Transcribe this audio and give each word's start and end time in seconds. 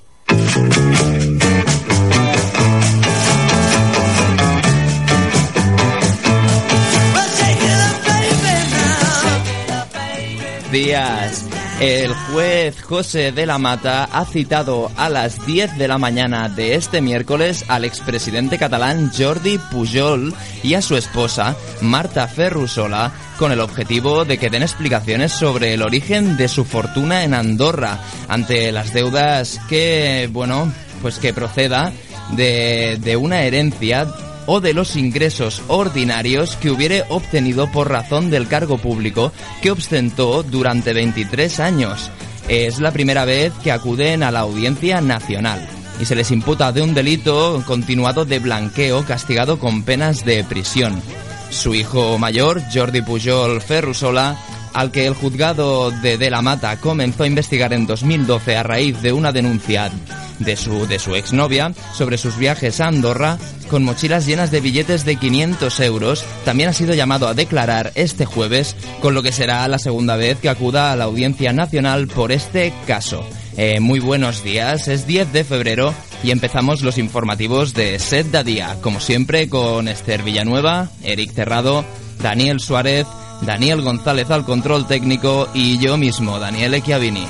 días. 10.71 11.54
El 11.79 12.13
juez 12.13 12.81
José 12.81 13.33
de 13.33 13.45
la 13.45 13.57
Mata 13.57 14.05
ha 14.05 14.23
citado 14.25 14.89
a 14.95 15.09
las 15.09 15.45
10 15.45 15.77
de 15.77 15.89
la 15.89 15.97
mañana 15.97 16.47
de 16.47 16.75
este 16.75 17.01
miércoles 17.01 17.65
al 17.67 17.83
expresidente 17.83 18.57
catalán 18.57 19.11
Jordi 19.15 19.57
Pujol 19.57 20.33
y 20.63 20.75
a 20.75 20.81
su 20.81 20.95
esposa 20.95 21.57
Marta 21.81 22.29
Ferrusola 22.29 23.11
con 23.37 23.51
el 23.51 23.59
objetivo 23.59 24.23
de 24.23 24.37
que 24.37 24.49
den 24.49 24.63
explicaciones 24.63 25.33
sobre 25.33 25.73
el 25.73 25.81
origen 25.81 26.37
de 26.37 26.47
su 26.47 26.63
fortuna 26.63 27.25
en 27.25 27.33
Andorra 27.33 27.99
ante 28.29 28.71
las 28.71 28.93
deudas 28.93 29.59
que, 29.67 30.29
bueno, 30.31 30.71
pues 31.01 31.19
que 31.19 31.33
proceda 31.33 31.91
de, 32.31 32.97
de 33.01 33.17
una 33.17 33.41
herencia 33.41 34.07
o 34.45 34.61
de 34.61 34.73
los 34.73 34.95
ingresos 34.95 35.61
ordinarios 35.67 36.55
que 36.57 36.71
hubiere 36.71 37.03
obtenido 37.09 37.71
por 37.71 37.89
razón 37.89 38.29
del 38.29 38.47
cargo 38.47 38.77
público 38.77 39.31
que 39.61 39.71
ostentó 39.71 40.43
durante 40.43 40.93
23 40.93 41.59
años. 41.59 42.11
Es 42.47 42.79
la 42.79 42.91
primera 42.91 43.25
vez 43.25 43.53
que 43.63 43.71
acuden 43.71 44.23
a 44.23 44.31
la 44.31 44.41
Audiencia 44.41 45.01
Nacional 45.01 45.67
y 45.99 46.05
se 46.05 46.15
les 46.15 46.31
imputa 46.31 46.71
de 46.71 46.81
un 46.81 46.93
delito 46.93 47.63
continuado 47.65 48.25
de 48.25 48.39
blanqueo 48.39 49.05
castigado 49.05 49.59
con 49.59 49.83
penas 49.83 50.25
de 50.25 50.43
prisión. 50.43 51.01
Su 51.49 51.73
hijo 51.73 52.17
mayor, 52.17 52.61
Jordi 52.73 53.01
Pujol 53.01 53.61
Ferrusola, 53.61 54.37
al 54.73 54.91
que 54.91 55.07
el 55.07 55.13
juzgado 55.13 55.89
de 55.89 56.17
De 56.17 56.29
la 56.29 56.41
Mata 56.41 56.77
comenzó 56.81 57.23
a 57.23 57.27
investigar 57.27 57.71
en 57.71 57.87
2012 57.87 58.57
a 58.57 58.63
raíz 58.63 59.01
de 59.01 59.13
una 59.13 59.31
denuncia 59.31 59.89
de 60.39 60.55
su, 60.55 60.87
de 60.87 60.99
su 60.99 61.15
exnovia 61.15 61.73
sobre 61.93 62.17
sus 62.17 62.37
viajes 62.37 62.81
a 62.81 62.87
Andorra 62.87 63.37
con 63.69 63.83
mochilas 63.83 64.25
llenas 64.25 64.51
de 64.51 64.61
billetes 64.61 65.05
de 65.05 65.15
500 65.15 65.79
euros, 65.81 66.23
también 66.43 66.69
ha 66.69 66.73
sido 66.73 66.93
llamado 66.93 67.27
a 67.27 67.33
declarar 67.33 67.91
este 67.95 68.25
jueves, 68.25 68.75
con 69.01 69.13
lo 69.13 69.23
que 69.23 69.31
será 69.31 69.67
la 69.67 69.79
segunda 69.79 70.15
vez 70.15 70.37
que 70.39 70.49
acuda 70.49 70.91
a 70.91 70.95
la 70.95 71.05
Audiencia 71.05 71.51
Nacional 71.51 72.07
por 72.07 72.31
este 72.31 72.73
caso. 72.85 73.25
Eh, 73.57 73.79
muy 73.79 73.99
buenos 73.99 74.43
días, 74.43 74.87
es 74.87 75.07
10 75.07 75.31
de 75.31 75.43
febrero 75.43 75.93
y 76.23 76.31
empezamos 76.31 76.81
los 76.81 76.97
informativos 76.97 77.73
de 77.73 77.99
Set 77.99 78.27
da 78.27 78.43
Día, 78.43 78.77
como 78.81 78.99
siempre 78.99 79.47
con 79.49 79.87
Esther 79.87 80.23
Villanueva, 80.23 80.89
Eric 81.03 81.31
Cerrado, 81.33 81.85
Daniel 82.21 82.59
Suárez, 82.59 83.07
Daniel 83.41 83.81
González 83.81 84.29
al 84.29 84.45
control 84.45 84.87
técnico 84.87 85.47
y 85.53 85.77
yo 85.77 85.97
mismo, 85.97 86.39
Daniel 86.39 86.73
Echiavini. 86.73 87.25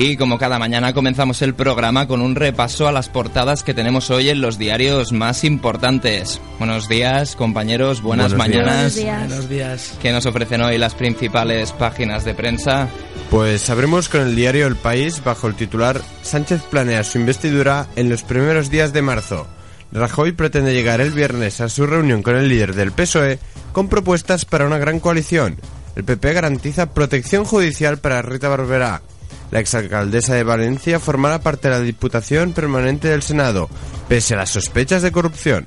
Y 0.00 0.16
como 0.16 0.38
cada 0.38 0.60
mañana 0.60 0.92
comenzamos 0.92 1.42
el 1.42 1.54
programa 1.54 2.06
con 2.06 2.22
un 2.22 2.36
repaso 2.36 2.86
a 2.86 2.92
las 2.92 3.08
portadas 3.08 3.64
que 3.64 3.74
tenemos 3.74 4.10
hoy 4.10 4.28
en 4.28 4.40
los 4.40 4.56
diarios 4.56 5.10
más 5.10 5.42
importantes. 5.42 6.40
Buenos 6.60 6.88
días, 6.88 7.34
compañeros, 7.34 8.00
buenas 8.00 8.32
mañanas. 8.34 8.94
Buenos 8.94 9.48
días. 9.48 9.98
¿Qué 10.00 10.12
nos 10.12 10.24
ofrecen 10.24 10.60
hoy 10.60 10.78
las 10.78 10.94
principales 10.94 11.72
páginas 11.72 12.24
de 12.24 12.34
prensa? 12.34 12.88
Pues 13.28 13.68
abrimos 13.70 14.08
con 14.08 14.20
el 14.20 14.36
diario 14.36 14.68
El 14.68 14.76
País 14.76 15.20
bajo 15.24 15.48
el 15.48 15.56
titular 15.56 16.00
Sánchez 16.22 16.62
planea 16.70 17.02
su 17.02 17.18
investidura 17.18 17.88
en 17.96 18.08
los 18.08 18.22
primeros 18.22 18.70
días 18.70 18.92
de 18.92 19.02
marzo. 19.02 19.48
Rajoy 19.90 20.30
pretende 20.30 20.74
llegar 20.74 21.00
el 21.00 21.10
viernes 21.10 21.60
a 21.60 21.68
su 21.68 21.88
reunión 21.88 22.22
con 22.22 22.36
el 22.36 22.48
líder 22.48 22.76
del 22.76 22.92
PSOE 22.92 23.40
con 23.72 23.88
propuestas 23.88 24.44
para 24.44 24.64
una 24.64 24.78
gran 24.78 25.00
coalición. 25.00 25.56
El 25.96 26.04
PP 26.04 26.34
garantiza 26.34 26.94
protección 26.94 27.44
judicial 27.44 27.98
para 27.98 28.22
Rita 28.22 28.48
Barberá. 28.48 29.02
La 29.50 29.60
exalcaldesa 29.60 30.34
de 30.34 30.44
Valencia 30.44 31.00
formará 31.00 31.40
parte 31.40 31.68
de 31.68 31.74
la 31.74 31.80
Diputación 31.80 32.52
Permanente 32.52 33.08
del 33.08 33.22
Senado, 33.22 33.68
pese 34.08 34.34
a 34.34 34.38
las 34.38 34.50
sospechas 34.50 35.02
de 35.02 35.12
corrupción. 35.12 35.66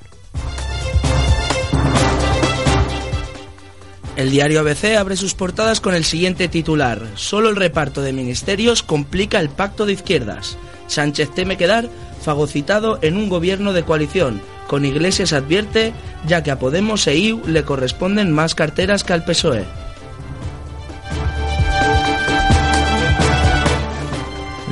El 4.16 4.30
diario 4.30 4.60
ABC 4.60 4.98
abre 4.98 5.16
sus 5.16 5.34
portadas 5.34 5.82
con 5.82 5.96
el 5.96 6.04
siguiente 6.04 6.48
titular. 6.48 7.08
Solo 7.16 7.50
el 7.50 7.56
reparto 7.56 8.02
de 8.02 8.14
ministerios 8.14 8.84
complica 8.84 9.40
el 9.40 9.50
pacto 9.50 9.86
de 9.86 9.94
izquierdas. 9.94 10.58
Sánchez 10.88 11.34
teme 11.34 11.58
quedar 11.58 11.90
fagocitado 12.22 13.00
en 13.02 13.18
un 13.18 13.30
gobierno 13.30 13.74
de 13.74 13.84
coalición. 13.84 14.42
Con 14.68 14.86
Iglesias 14.86 15.34
advierte, 15.34 15.94
ya 16.28 16.44
que 16.44 16.52
a 16.52 16.60
Podemos 16.60 17.08
e 17.08 17.18
IU 17.18 17.42
le 17.48 17.64
corresponden 17.64 18.32
más 18.32 18.54
carteras 18.54 19.04
que 19.04 19.14
al 19.14 19.26
PSOE. 19.26 19.66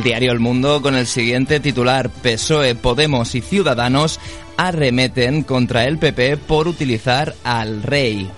Diario 0.03 0.31
El 0.31 0.39
Mundo 0.39 0.81
con 0.81 0.95
el 0.95 1.05
siguiente 1.07 1.59
titular 1.59 2.09
PSOE, 2.09 2.75
Podemos 2.75 3.35
y 3.35 3.41
Ciudadanos 3.41 4.19
arremeten 4.55 5.43
contra 5.43 5.85
el 5.85 5.97
PP 5.97 6.37
por 6.37 6.67
utilizar 6.67 7.35
al 7.43 7.83
rey. 7.83 8.29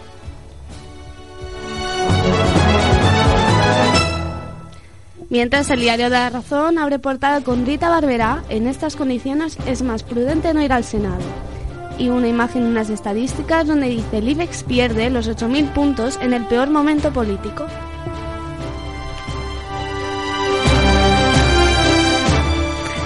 Mientras 5.30 5.70
el 5.70 5.80
diario 5.80 6.06
de 6.06 6.18
la 6.18 6.30
Razón 6.30 6.78
abre 6.78 7.00
portada 7.00 7.42
con 7.42 7.66
Rita 7.66 7.90
Barberá, 7.90 8.44
en 8.50 8.68
estas 8.68 8.96
condiciones 8.96 9.58
es 9.66 9.82
más 9.82 10.04
prudente 10.04 10.54
no 10.54 10.62
ir 10.62 10.74
al 10.74 10.84
Senado. 10.84 11.24
Y 11.98 12.10
una 12.10 12.28
imagen 12.28 12.64
unas 12.64 12.90
estadísticas 12.90 13.68
donde 13.68 13.88
dice 13.88 14.18
el 14.18 14.28
IBEX 14.28 14.64
pierde 14.64 15.10
los 15.10 15.30
8.000 15.30 15.72
puntos 15.74 16.20
en 16.22 16.34
el 16.34 16.46
peor 16.48 16.70
momento 16.70 17.14
político. 17.14 17.66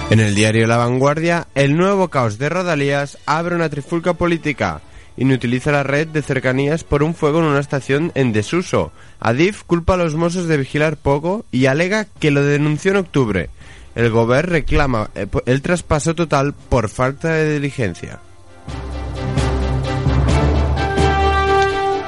En 0.08 0.20
el 0.20 0.36
diario 0.36 0.68
La 0.68 0.76
Vanguardia, 0.76 1.48
el 1.56 1.76
nuevo 1.76 2.08
caos 2.08 2.38
de 2.38 2.48
Rodalías 2.48 3.18
abre 3.26 3.56
una 3.56 3.68
trifulca 3.68 4.14
política. 4.14 4.80
Inutiliza 5.16 5.72
la 5.72 5.82
red 5.82 6.06
de 6.06 6.22
cercanías 6.22 6.84
por 6.84 7.02
un 7.02 7.12
fuego 7.12 7.40
en 7.40 7.46
una 7.46 7.58
estación 7.58 8.12
en 8.14 8.32
desuso. 8.32 8.92
Adif 9.18 9.64
culpa 9.64 9.94
a 9.94 9.96
los 9.96 10.14
mozos 10.14 10.46
de 10.46 10.58
vigilar 10.58 10.96
poco 10.96 11.44
y 11.50 11.66
alega 11.66 12.06
que 12.20 12.30
lo 12.30 12.44
denunció 12.44 12.92
en 12.92 12.98
octubre. 12.98 13.50
El 13.96 14.10
gobierno 14.10 14.52
reclama 14.52 15.10
eh, 15.16 15.26
el 15.46 15.60
traspaso 15.60 16.14
total 16.14 16.54
por 16.54 16.88
falta 16.88 17.30
de 17.30 17.54
diligencia. 17.54 18.20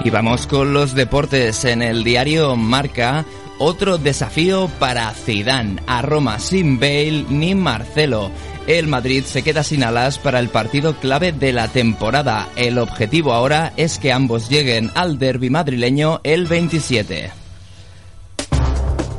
Y 0.05 0.11
vamos 0.11 0.47
con 0.47 0.73
los 0.73 0.95
deportes 0.95 1.65
en 1.65 1.83
el 1.83 2.05
diario 2.05 2.55
Marca. 2.55 3.25
Otro 3.61 3.99
desafío 3.99 4.71
para 4.79 5.11
Zidane, 5.13 5.83
a 5.89 6.01
Roma 6.01 6.39
sin 6.39 6.79
Bale 6.79 7.25
ni 7.29 7.57
Marcelo. 7.57 8.31
El 8.69 8.87
Madrid 8.87 9.25
se 9.25 9.43
queda 9.43 9.65
sin 9.65 9.83
alas 9.83 10.19
para 10.19 10.39
el 10.39 10.49
partido 10.49 10.95
clave 11.01 11.33
de 11.33 11.53
la 11.53 11.67
temporada. 11.67 12.49
El 12.55 12.79
objetivo 12.79 13.33
ahora 13.33 13.73
es 13.77 13.99
que 13.99 14.13
ambos 14.13 14.49
lleguen 14.49 14.91
al 14.95 15.19
derby 15.19 15.51
madrileño 15.51 16.21
el 16.23 16.47
27. 16.47 17.33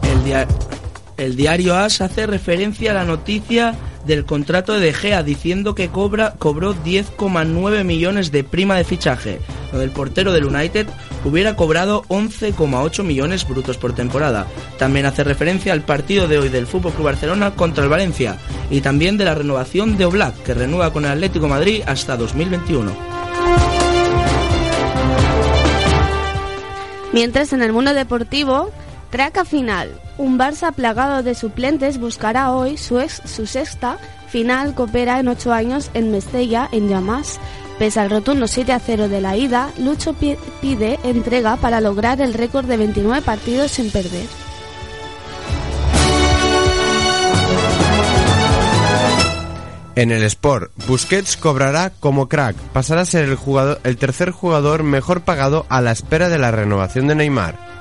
El, 0.03 0.47
El 1.17 1.35
diario 1.35 1.75
AS 1.75 1.99
hace 1.99 2.25
referencia 2.25 2.91
a 2.91 2.93
la 2.93 3.03
noticia 3.03 3.75
del 4.05 4.25
contrato 4.25 4.73
de 4.73 4.79
De 4.79 4.93
Gea 4.93 5.21
diciendo 5.21 5.75
que 5.75 5.89
cobra, 5.89 6.35
cobró 6.39 6.73
10,9 6.75 7.83
millones 7.83 8.31
de 8.31 8.45
prima 8.45 8.77
de 8.77 8.85
fichaje. 8.85 9.39
Lo 9.73 9.79
del 9.79 9.91
portero 9.91 10.31
del 10.31 10.45
United 10.45 10.87
hubiera 11.23 11.55
cobrado 11.55 12.03
11,8 12.09 13.03
millones 13.03 13.47
brutos 13.47 13.77
por 13.77 13.93
temporada. 13.93 14.47
También 14.77 15.05
hace 15.05 15.23
referencia 15.23 15.73
al 15.73 15.81
partido 15.81 16.27
de 16.27 16.37
hoy 16.39 16.49
del 16.49 16.63
FC 16.65 17.01
Barcelona 17.01 17.51
contra 17.51 17.83
el 17.83 17.89
Valencia 17.89 18.37
y 18.69 18.81
también 18.81 19.17
de 19.17 19.25
la 19.25 19.35
renovación 19.35 19.97
de 19.97 20.05
Oblak, 20.05 20.35
que 20.43 20.53
renueva 20.53 20.91
con 20.93 21.05
el 21.05 21.11
Atlético 21.11 21.47
Madrid 21.47 21.83
hasta 21.85 22.15
2021. 22.17 22.91
Mientras 27.11 27.53
en 27.53 27.61
el 27.61 27.73
mundo 27.73 27.93
deportivo, 27.93 28.69
traca 29.09 29.43
final. 29.43 29.99
Un 30.17 30.37
Barça 30.37 30.71
plagado 30.73 31.23
de 31.23 31.33
suplentes 31.33 31.97
buscará 31.99 32.51
hoy 32.51 32.77
su, 32.77 32.99
ex- 32.99 33.21
su 33.25 33.45
sexta 33.47 33.97
final 34.27 34.75
que 34.75 34.83
opera 34.83 35.19
en 35.19 35.27
ocho 35.27 35.51
años 35.51 35.89
en 35.95 36.11
Mestella, 36.11 36.69
en 36.71 36.87
Llamas. 36.87 37.39
Pese 37.79 37.99
al 38.01 38.09
rotundo 38.09 38.47
7 38.47 38.73
a 38.73 38.79
0 38.79 39.07
de 39.07 39.21
la 39.21 39.37
ida, 39.37 39.71
Lucho 39.77 40.13
pi- 40.13 40.37
pide 40.61 40.99
entrega 41.03 41.55
para 41.55 41.79
lograr 41.79 42.19
el 42.21 42.33
récord 42.33 42.65
de 42.65 42.75
29 42.77 43.21
partidos 43.21 43.71
sin 43.71 43.89
perder. 43.89 44.27
En 49.95 50.11
el 50.11 50.23
Sport, 50.23 50.71
Busquets 50.87 51.35
cobrará 51.35 51.91
como 51.99 52.29
crack, 52.29 52.55
pasará 52.71 53.01
a 53.01 53.05
ser 53.05 53.25
el, 53.25 53.35
jugador, 53.35 53.81
el 53.83 53.97
tercer 53.97 54.31
jugador 54.31 54.83
mejor 54.83 55.21
pagado 55.21 55.65
a 55.67 55.81
la 55.81 55.91
espera 55.91 56.29
de 56.29 56.37
la 56.37 56.51
renovación 56.51 57.07
de 57.07 57.15
Neymar. 57.15 57.78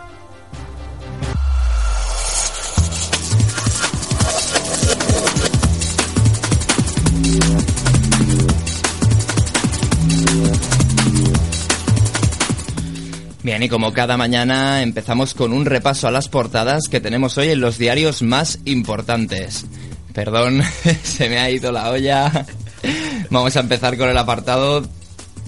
Bien, 13.49 13.63
y 13.63 13.71
como 13.71 13.95
cada 13.95 14.19
mañana 14.19 14.83
empezamos 14.83 15.33
con 15.33 15.55
un 15.55 15.65
repaso 15.65 16.07
a 16.07 16.11
las 16.11 16.29
portadas 16.29 16.83
que 16.91 17.01
tenemos 17.01 17.39
hoy 17.39 17.49
en 17.49 17.63
los 17.63 17.79
diarios 17.79 18.21
más 18.21 18.59
importantes. 18.67 19.65
Perdón, 20.13 20.61
se 21.03 21.31
me 21.31 21.39
ha 21.39 21.51
ido 21.51 21.73
la 21.73 21.89
olla. 21.91 22.45
Vamos 23.31 23.57
a 23.57 23.61
empezar 23.61 23.97
con 23.97 24.11
el 24.11 24.19
apartado 24.19 24.87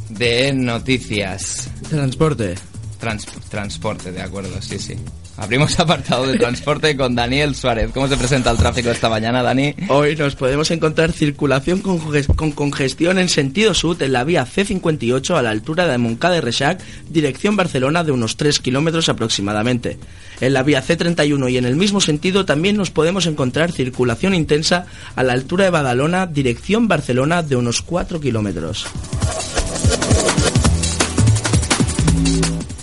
de 0.08 0.50
noticias. 0.55 1.69
Transporte. 1.91 2.55
Trans- 2.99 3.26
transporte, 3.50 4.12
de 4.12 4.23
acuerdo, 4.23 4.62
sí, 4.62 4.79
sí. 4.79 4.94
Abrimos 5.41 5.79
apartado 5.81 6.27
de 6.27 6.39
transporte 6.39 6.95
con 6.97 7.15
Daniel 7.15 7.55
Suárez. 7.55 7.91
¿Cómo 7.95 8.07
se 8.09 8.17
presenta 8.17 8.51
el 8.51 8.59
tráfico 8.59 8.91
esta 8.91 9.09
mañana, 9.09 9.43
Dani? 9.43 9.75
Hoy 9.89 10.15
nos 10.15 10.37
podemos 10.37 10.71
encontrar 10.71 11.13
circulación 11.13 11.81
con, 11.81 11.99
conges- 11.99 12.33
con 12.37 12.53
congestión 12.53 13.19
en 13.19 13.29
sentido 13.29 13.73
sur 13.75 13.97
en 14.03 14.13
la 14.13 14.23
vía 14.25 14.47
C58 14.47 15.37
a 15.37 15.43
la 15.43 15.51
altura 15.51 15.87
de 15.87 15.97
Moncada 15.99 16.35
de 16.35 16.41
Reixac, 16.43 16.81
dirección 17.09 17.57
Barcelona 17.57 18.05
de 18.05 18.13
unos 18.13 18.37
3 18.37 18.59
kilómetros 18.61 19.09
aproximadamente. 19.09 19.99
En 20.43 20.53
la 20.53 20.63
vía 20.63 20.85
C31 20.85 21.51
y 21.51 21.57
en 21.57 21.65
el 21.65 21.77
mismo 21.77 22.01
sentido 22.01 22.45
también 22.45 22.77
nos 22.77 22.91
podemos 22.91 23.27
encontrar 23.27 23.73
circulación 23.73 24.35
intensa 24.35 24.87
a 25.17 25.23
la 25.23 25.33
altura 25.33 25.65
de 25.65 25.71
Badalona, 25.71 26.27
dirección 26.27 26.87
Barcelona 26.87 27.43
de 27.43 27.57
unos 27.57 27.81
4 27.83 28.21
kilómetros. 28.21 28.85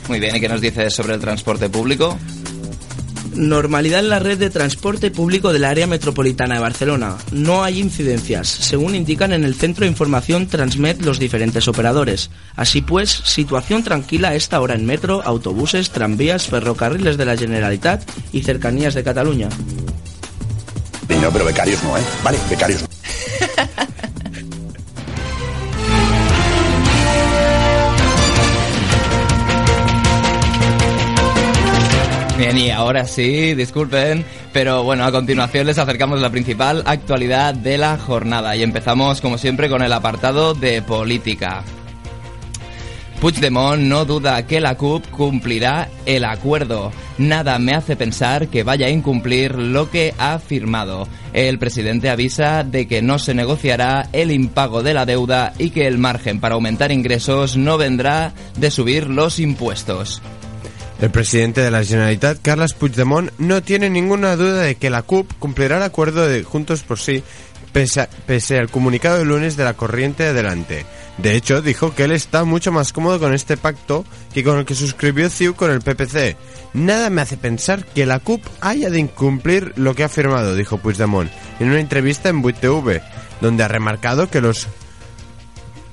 Muy 0.07 0.19
bien, 0.21 0.35
¿y 0.37 0.39
qué 0.39 0.47
nos 0.47 0.61
dices 0.61 0.93
sobre 0.95 1.13
el 1.15 1.19
transporte 1.19 1.69
público? 1.69 2.17
Normalidad 3.37 3.99
en 3.99 4.09
la 4.09 4.17
red 4.17 4.39
de 4.39 4.49
transporte 4.49 5.11
público 5.11 5.53
del 5.53 5.63
área 5.63 5.85
metropolitana 5.85 6.55
de 6.55 6.61
Barcelona. 6.61 7.17
No 7.31 7.63
hay 7.63 7.79
incidencias, 7.79 8.47
según 8.47 8.95
indican 8.95 9.31
en 9.31 9.43
el 9.43 9.53
centro 9.53 9.85
de 9.85 9.91
información 9.91 10.47
Transmet 10.47 11.03
los 11.03 11.19
diferentes 11.19 11.67
operadores. 11.67 12.31
Así 12.55 12.81
pues, 12.81 13.11
situación 13.11 13.83
tranquila 13.83 14.29
a 14.29 14.35
esta 14.35 14.59
hora 14.59 14.73
en 14.73 14.87
metro, 14.87 15.21
autobuses, 15.23 15.91
tranvías, 15.91 16.47
ferrocarriles 16.47 17.15
de 17.17 17.25
la 17.25 17.37
Generalitat 17.37 18.09
y 18.31 18.41
cercanías 18.41 18.95
de 18.95 19.03
Cataluña. 19.03 19.49
No, 21.21 21.31
pero 21.31 21.45
becarios 21.45 21.83
no, 21.83 21.95
¿eh? 21.95 22.01
Vale, 22.23 22.39
becarios 22.49 22.81
no. 22.81 22.86
Bien, 32.37 32.55
y 32.55 32.69
ahora 32.69 33.05
sí, 33.05 33.55
disculpen, 33.55 34.23
pero 34.53 34.83
bueno, 34.83 35.03
a 35.05 35.11
continuación 35.11 35.65
les 35.65 35.79
acercamos 35.79 36.21
la 36.21 36.29
principal 36.29 36.83
actualidad 36.85 37.55
de 37.55 37.79
la 37.79 37.97
jornada 37.97 38.55
y 38.55 38.61
empezamos 38.61 39.21
como 39.21 39.39
siempre 39.39 39.69
con 39.69 39.81
el 39.81 39.91
apartado 39.91 40.53
de 40.53 40.83
política. 40.83 41.63
Puigdemont 43.19 43.81
no 43.81 44.05
duda 44.05 44.45
que 44.45 44.61
la 44.61 44.75
CUP 44.75 45.07
cumplirá 45.09 45.89
el 46.05 46.25
acuerdo. 46.25 46.91
Nada 47.17 47.57
me 47.57 47.73
hace 47.73 47.95
pensar 47.95 48.49
que 48.49 48.61
vaya 48.61 48.85
a 48.85 48.91
incumplir 48.91 49.55
lo 49.55 49.89
que 49.89 50.13
ha 50.19 50.37
firmado. 50.37 51.07
El 51.33 51.57
presidente 51.57 52.11
avisa 52.11 52.63
de 52.63 52.87
que 52.87 53.01
no 53.01 53.17
se 53.17 53.33
negociará 53.33 54.09
el 54.13 54.29
impago 54.29 54.83
de 54.83 54.93
la 54.93 55.07
deuda 55.07 55.53
y 55.57 55.71
que 55.71 55.87
el 55.87 55.97
margen 55.97 56.39
para 56.39 56.53
aumentar 56.53 56.91
ingresos 56.91 57.57
no 57.57 57.79
vendrá 57.79 58.33
de 58.59 58.69
subir 58.69 59.09
los 59.09 59.39
impuestos. 59.39 60.21
El 60.99 61.11
presidente 61.11 61.61
de 61.61 61.69
la 61.69 61.83
Generalitat, 61.83 62.39
Carles 62.41 62.73
Puigdemont, 62.73 63.31
no 63.37 63.61
tiene 63.61 63.89
ninguna 63.89 64.35
duda 64.35 64.63
de 64.63 64.75
que 64.75 64.89
la 64.89 65.03
CUP 65.03 65.31
cumplirá 65.37 65.77
el 65.77 65.83
acuerdo 65.83 66.27
de 66.27 66.43
Juntos 66.43 66.81
por 66.81 66.97
Sí, 66.97 67.23
pese, 68.25 68.57
al 68.57 68.69
comunicado 68.69 69.19
de 69.19 69.25
lunes 69.25 69.55
de 69.55 69.63
la 69.63 69.75
corriente 69.75 70.25
adelante. 70.25 70.85
De 71.19 71.35
hecho, 71.35 71.61
dijo 71.61 71.93
que 71.93 72.05
él 72.05 72.11
está 72.11 72.43
mucho 72.43 72.71
más 72.71 72.93
cómodo 72.93 73.19
con 73.19 73.35
este 73.35 73.57
pacto 73.57 74.05
que 74.33 74.43
con 74.43 74.57
el 74.57 74.65
que 74.65 74.73
suscribió 74.73 75.29
CIU 75.29 75.53
con 75.53 75.69
el 75.69 75.81
PPC. 75.81 76.35
Nada 76.73 77.11
me 77.11 77.21
hace 77.21 77.37
pensar 77.37 77.85
que 77.85 78.07
la 78.07 78.19
CUP 78.19 78.43
haya 78.61 78.89
de 78.89 78.99
incumplir 78.99 79.73
lo 79.75 79.93
que 79.93 80.03
ha 80.03 80.09
firmado, 80.09 80.55
dijo 80.55 80.79
Puigdemont 80.79 81.31
en 81.59 81.69
una 81.69 81.79
entrevista 81.79 82.29
en 82.29 82.41
8TV, 82.41 83.03
donde 83.41 83.63
ha 83.63 83.67
remarcado 83.67 84.29
que 84.29 84.41
los 84.41 84.67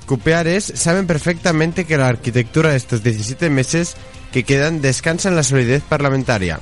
Cupeares 0.05 0.71
saben 0.75 1.07
perfectamente 1.07 1.85
que 1.85 1.97
la 1.97 2.07
arquitectura 2.07 2.69
de 2.69 2.77
estos 2.77 3.01
17 3.01 3.49
meses 3.49 3.95
que 4.35 4.43
quedan 4.43 4.81
descansa 4.81 5.29
en 5.29 5.37
la 5.37 5.43
solidez 5.43 5.81
parlamentaria. 5.87 6.59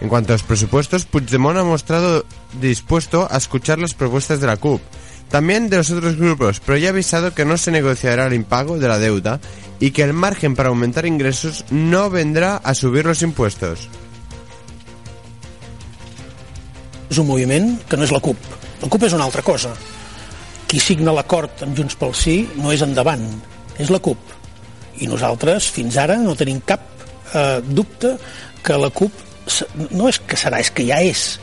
En 0.00 0.08
cuanto 0.08 0.32
a 0.32 0.34
los 0.34 0.44
presupuestos, 0.44 1.06
Puigdemont 1.06 1.58
ha 1.58 1.64
mostrado 1.64 2.24
dispuesto 2.60 3.26
a 3.28 3.36
escuchar 3.36 3.80
las 3.80 3.94
propuestas 3.94 4.40
de 4.40 4.46
la 4.46 4.58
CUP, 4.58 4.80
también 5.28 5.68
de 5.68 5.78
los 5.78 5.90
otros 5.90 6.14
grupos, 6.14 6.60
pero 6.60 6.78
ya 6.78 6.86
ha 6.86 6.90
avisado 6.92 7.34
que 7.34 7.44
no 7.44 7.56
se 7.56 7.72
negociará 7.72 8.28
el 8.28 8.34
impago 8.34 8.78
de 8.78 8.86
la 8.86 9.00
deuda 9.00 9.40
y 9.80 9.90
que 9.90 10.04
el 10.04 10.12
margen 10.12 10.54
para 10.54 10.68
aumentar 10.68 11.04
ingresos 11.04 11.64
no 11.70 12.10
vendrá 12.10 12.58
a 12.58 12.74
subir 12.74 13.04
los 13.04 13.22
impuestos. 13.22 13.88
és 17.10 17.18
un 17.18 17.26
moviment 17.26 17.76
que 17.88 17.96
no 17.96 18.02
és 18.02 18.10
la 18.12 18.20
CUP. 18.20 18.38
La 18.82 18.88
CUP 18.88 19.02
és 19.02 19.14
una 19.14 19.24
altra 19.24 19.42
cosa. 19.42 19.74
Qui 20.66 20.78
signa 20.78 21.14
l'acord 21.14 21.62
amb 21.62 21.74
Junts 21.78 21.94
pel 21.98 22.14
Sí 22.14 22.48
no 22.58 22.72
és 22.74 22.82
endavant, 22.82 23.22
és 23.78 23.90
la 23.90 23.98
CUP. 24.02 24.18
I 24.98 25.06
nosaltres, 25.06 25.70
fins 25.70 25.96
ara, 26.02 26.16
no 26.18 26.34
tenim 26.34 26.58
cap 26.66 26.95
eh, 27.34 27.60
dubte 27.66 28.16
que 28.62 28.78
la 28.78 28.90
CUP 28.90 29.24
no 29.94 30.08
és 30.10 30.18
que 30.18 30.38
serà, 30.38 30.58
és 30.60 30.72
que 30.74 30.86
ja 30.86 30.98
és 31.02 31.36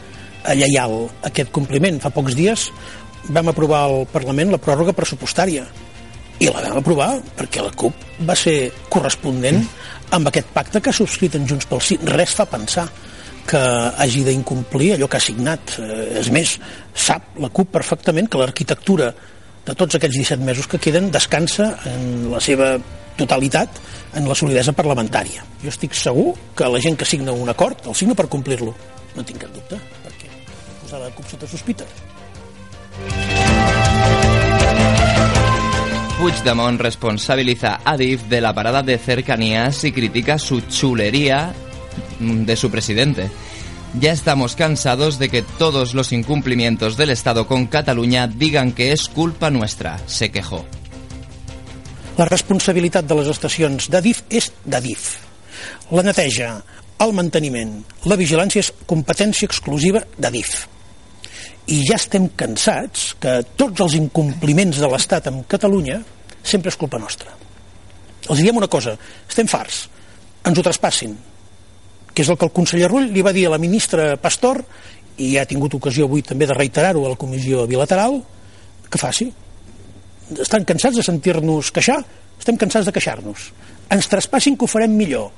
lleial 0.51 1.07
aquest 1.23 1.53
compliment. 1.55 2.01
Fa 2.03 2.11
pocs 2.11 2.35
dies 2.35 2.67
vam 3.31 3.47
aprovar 3.51 3.85
al 3.87 4.03
Parlament 4.11 4.51
la 4.51 4.59
pròrroga 4.59 4.95
pressupostària 4.95 5.63
i 6.43 6.49
la 6.49 6.63
vam 6.65 6.81
aprovar 6.81 7.13
perquè 7.37 7.63
la 7.63 7.71
CUP 7.71 8.25
va 8.27 8.35
ser 8.35 8.73
correspondent 8.91 9.61
amb 10.13 10.27
aquest 10.29 10.49
pacte 10.53 10.81
que 10.81 10.91
ha 10.91 10.97
subscrit 10.97 11.37
en 11.39 11.47
Junts 11.47 11.69
pel 11.69 11.81
Sí. 11.81 11.97
Res 12.03 12.35
fa 12.35 12.45
pensar 12.45 12.87
que 13.47 13.59
hagi 13.59 14.23
d'incomplir 14.23 14.93
allò 14.95 15.07
que 15.07 15.17
ha 15.17 15.23
signat. 15.23 15.77
Eh, 15.79 16.19
És 16.19 16.29
més, 16.31 16.59
sap 16.93 17.37
la 17.39 17.49
CUP 17.49 17.71
perfectament 17.71 18.29
que 18.29 18.37
l'arquitectura 18.37 19.13
de 19.65 19.75
tots 19.75 19.95
aquests 19.95 20.17
17 20.17 20.43
mesos 20.43 20.67
que 20.67 20.79
queden 20.79 21.11
descansa 21.11 21.77
en 21.85 22.31
la 22.31 22.39
seva 22.39 22.77
totalitat 23.17 23.79
en 24.15 24.27
la 24.29 24.35
solidesa 24.35 24.73
parlamentària. 24.75 25.45
Jo 25.63 25.71
estic 25.73 25.95
segur 25.97 26.33
que 26.55 26.69
la 26.69 26.81
gent 26.81 26.97
que 26.99 27.05
signa 27.05 27.31
un 27.31 27.49
acord 27.49 27.87
el 27.87 27.95
signa 27.95 28.15
per 28.15 28.29
complir-lo. 28.29 28.73
No 29.13 29.23
tinc 29.23 29.43
cap 29.45 29.53
dubte, 29.53 29.77
perquè 30.05 30.31
posar 30.81 31.03
la 31.03 31.11
CUP 31.13 31.29
sota 31.29 31.47
sospita. 31.47 31.85
Puigdemont 36.19 36.79
responsabiliza 36.79 37.81
a 37.83 37.97
DIF 37.97 38.29
de 38.29 38.39
la 38.39 38.53
parada 38.53 38.81
de 38.81 38.97
cercanías 38.97 39.83
y 39.83 39.91
critica 39.91 40.37
su 40.37 40.61
chulería 40.61 41.53
de 42.19 42.55
su 42.55 42.71
presidente. 42.71 43.29
Ya 43.99 44.11
estamos 44.11 44.55
cansados 44.55 45.19
de 45.19 45.29
que 45.29 45.41
todos 45.41 45.93
los 45.93 46.13
incumplimientos 46.13 46.97
del 46.97 47.11
Estado 47.11 47.45
con 47.45 47.67
Cataluña 47.67 48.27
digan 48.27 48.71
que 48.71 48.91
es 48.91 49.07
culpa 49.09 49.49
nuestra, 49.51 49.99
se 50.07 50.31
quejó. 50.31 50.65
La 52.13 52.27
responsabilitat 52.29 53.07
de 53.09 53.15
les 53.17 53.29
estacions 53.31 53.87
d'Adif 53.89 54.21
és 54.29 54.51
d'Adif. 54.69 55.07
La 55.95 56.03
neteja, 56.05 56.49
el 57.01 57.13
manteniment, 57.17 57.71
la 58.05 58.17
vigilància 58.19 58.61
és 58.61 58.69
competència 58.85 59.49
exclusiva 59.49 60.03
d'ADIF. 60.17 60.53
I 61.73 61.79
ja 61.87 61.97
estem 61.97 62.27
cansats 62.37 63.13
que 63.23 63.39
tots 63.57 63.81
els 63.81 63.95
incompliments 63.97 64.77
de 64.83 64.89
l'Estat 64.91 65.31
amb 65.31 65.47
Catalunya 65.49 66.01
sempre 66.43 66.69
és 66.69 66.77
culpa 66.77 66.99
nostra. 67.01 67.33
Els 68.29 68.39
diem 68.39 68.59
una 68.59 68.69
cosa, 68.71 68.93
estem 69.27 69.49
farts, 69.49 69.87
ens 70.45 70.59
ho 70.59 70.63
traspassin, 70.63 71.15
que 72.13 72.21
és 72.21 72.29
el 72.29 72.37
que 72.37 72.45
el 72.45 72.53
conseller 72.53 72.91
Rull 72.91 73.09
li 73.11 73.23
va 73.25 73.33
dir 73.33 73.47
a 73.47 73.55
la 73.55 73.61
ministra 73.63 74.13
Pastor 74.21 74.61
i 75.17 75.33
ha 75.37 75.47
tingut 75.49 75.73
ocasió 75.79 76.05
avui 76.05 76.21
també 76.21 76.45
de 76.45 76.55
reiterar-ho 76.57 77.07
a 77.07 77.15
la 77.15 77.19
comissió 77.19 77.65
bilateral, 77.69 78.21
que 78.89 79.01
faci. 79.01 79.31
Estan 80.41 80.65
cansats 80.65 80.97
de 80.97 81.03
sentir-nos 81.05 81.71
queixar? 81.75 81.99
Estem 82.39 82.57
cansats 82.57 82.87
de 82.87 82.93
queixar-nos. 82.95 83.51
Ens 83.93 84.09
traspassin 84.09 84.57
que 84.57 84.65
ho 84.65 84.71
farem 84.71 84.95
millor, 84.97 85.29